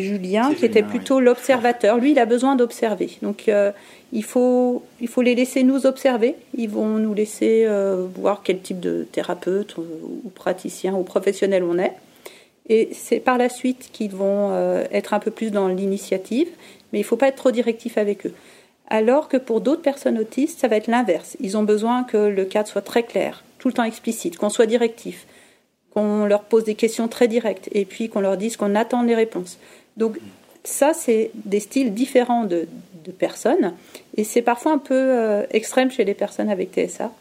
[0.00, 1.98] Julien, qui était plutôt l'observateur.
[1.98, 3.10] Lui, il a besoin d'observer.
[3.22, 3.72] Donc, euh,
[4.12, 6.34] il, faut, il faut les laisser nous observer.
[6.56, 11.78] Ils vont nous laisser euh, voir quel type de thérapeute ou praticien ou professionnel on
[11.78, 11.92] est.
[12.68, 14.52] Et c'est par la suite qu'ils vont
[14.90, 16.48] être un peu plus dans l'initiative
[16.92, 18.34] mais il ne faut pas être trop directif avec eux.
[18.88, 21.36] Alors que pour d'autres personnes autistes, ça va être l'inverse.
[21.40, 24.66] Ils ont besoin que le cadre soit très clair, tout le temps explicite, qu'on soit
[24.66, 25.26] directif,
[25.90, 29.14] qu'on leur pose des questions très directes et puis qu'on leur dise qu'on attend les
[29.14, 29.58] réponses.
[29.96, 30.18] Donc
[30.66, 32.66] ça, c'est des styles différents de,
[33.20, 33.72] personnes
[34.16, 37.12] et c'est parfois un peu euh, extrême chez les personnes avec TSA.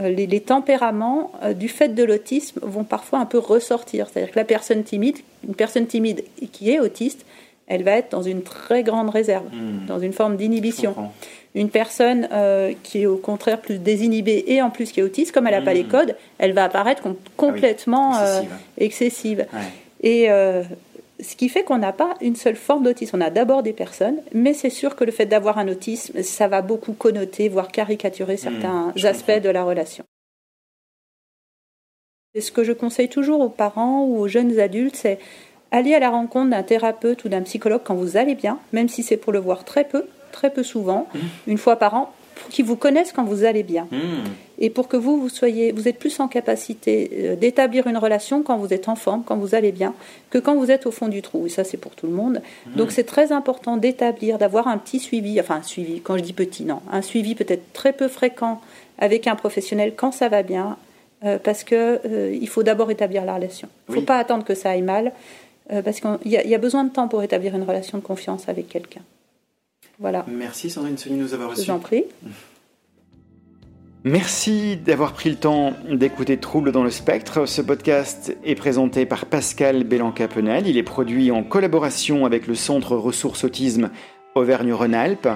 [0.00, 4.08] Euh, les, tempéraments euh, du fait de l'autisme vont parfois un peu ressortir.
[4.08, 7.26] C'est-à-dire que la personne timide, une personne timide qui est autiste,
[7.66, 9.84] elle va être dans une très grande réserve, hmm.
[9.86, 10.94] dans une forme d'inhibition.
[11.54, 12.28] Une personne
[12.82, 15.62] qui est au contraire plus désinhibée et en plus qui est autiste, comme elle n'a
[15.62, 15.88] pas les hmm.
[15.88, 18.14] codes, elle va apparaître ah complètement
[18.78, 19.44] excessive.
[20.02, 20.28] Et
[21.20, 23.16] ce qui fait qu'on n'a pas une seule forme d'autisme.
[23.16, 26.48] On a d'abord des personnes, mais c'est sûr que le fait d'avoir un autisme, ça
[26.48, 30.04] va beaucoup connoter, voire caricaturer hmm, certains aspects de la relation.
[32.34, 35.18] Et ce que je conseille toujours aux parents ou aux jeunes adultes, c'est
[35.72, 39.02] Allez à la rencontre d'un thérapeute ou d'un psychologue quand vous allez bien, même si
[39.02, 41.18] c'est pour le voir très peu, très peu souvent, mmh.
[41.48, 43.88] une fois par an, pour qu'ils vous connaissent quand vous allez bien.
[43.90, 43.96] Mmh.
[44.58, 48.42] Et pour que vous, vous soyez, vous êtes plus en capacité euh, d'établir une relation
[48.42, 49.94] quand vous êtes en forme, quand vous allez bien,
[50.30, 51.46] que quand vous êtes au fond du trou.
[51.46, 52.40] Et ça, c'est pour tout le monde.
[52.66, 52.76] Mmh.
[52.76, 56.32] Donc, c'est très important d'établir, d'avoir un petit suivi, enfin, un suivi, quand je dis
[56.32, 58.60] petit, non, un suivi peut-être très peu fréquent
[58.98, 60.78] avec un professionnel quand ça va bien,
[61.24, 63.68] euh, parce que euh, il faut d'abord établir la relation.
[63.88, 65.12] Il ne faut pas attendre que ça aille mal.
[65.72, 68.68] euh, parce qu'il y, a besoin de temps pour établir une relation de confiance avec
[68.68, 69.00] quelqu'un.
[69.98, 70.24] Voilà.
[70.28, 71.62] Merci Sandrine Sony de nous avoir reçus.
[71.62, 72.04] Je vous en prie.
[74.08, 77.44] Merci d'avoir pris le temps d'écouter Trouble dans le spectre.
[77.46, 80.68] Ce podcast est présenté par Pascal Bélanca-Penel.
[80.68, 83.90] Il est produit en collaboration avec le Centre Ressources Autisme
[84.36, 85.28] Auvergne-Rhône-Alpes,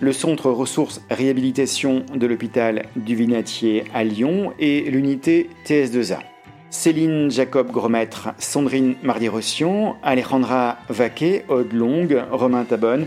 [0.00, 6.18] le Centre Ressources Réhabilitation de l'hôpital du Vinatier à Lyon et l'unité TS2A.
[6.68, 13.06] Céline Jacob Gromètre, Sandrine Mardi-Rossian, Alejandra Vaquet, Aude Long, Romain Tabonne,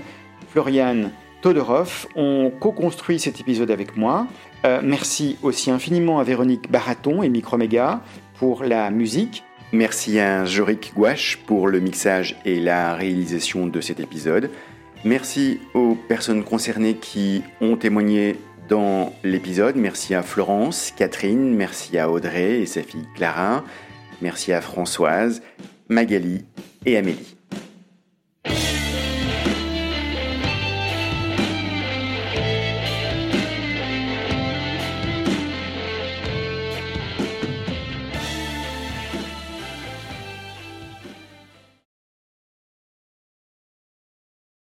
[0.50, 1.12] Floriane
[1.42, 4.28] Todorov ont co-construit cet épisode avec moi.
[4.66, 8.01] Euh, merci aussi infiniment à Véronique Baraton et Microméga
[8.36, 9.43] pour la musique.
[9.72, 14.49] Merci à Jorik Gouache pour le mixage et la réalisation de cet épisode.
[15.03, 18.36] Merci aux personnes concernées qui ont témoigné
[18.70, 19.76] dans l'épisode.
[19.78, 23.64] Merci à Florence, Catherine, merci à Audrey et sa fille Clara,
[24.22, 25.41] merci à Françoise,
[25.89, 26.45] Magali
[26.86, 27.41] et Amélie.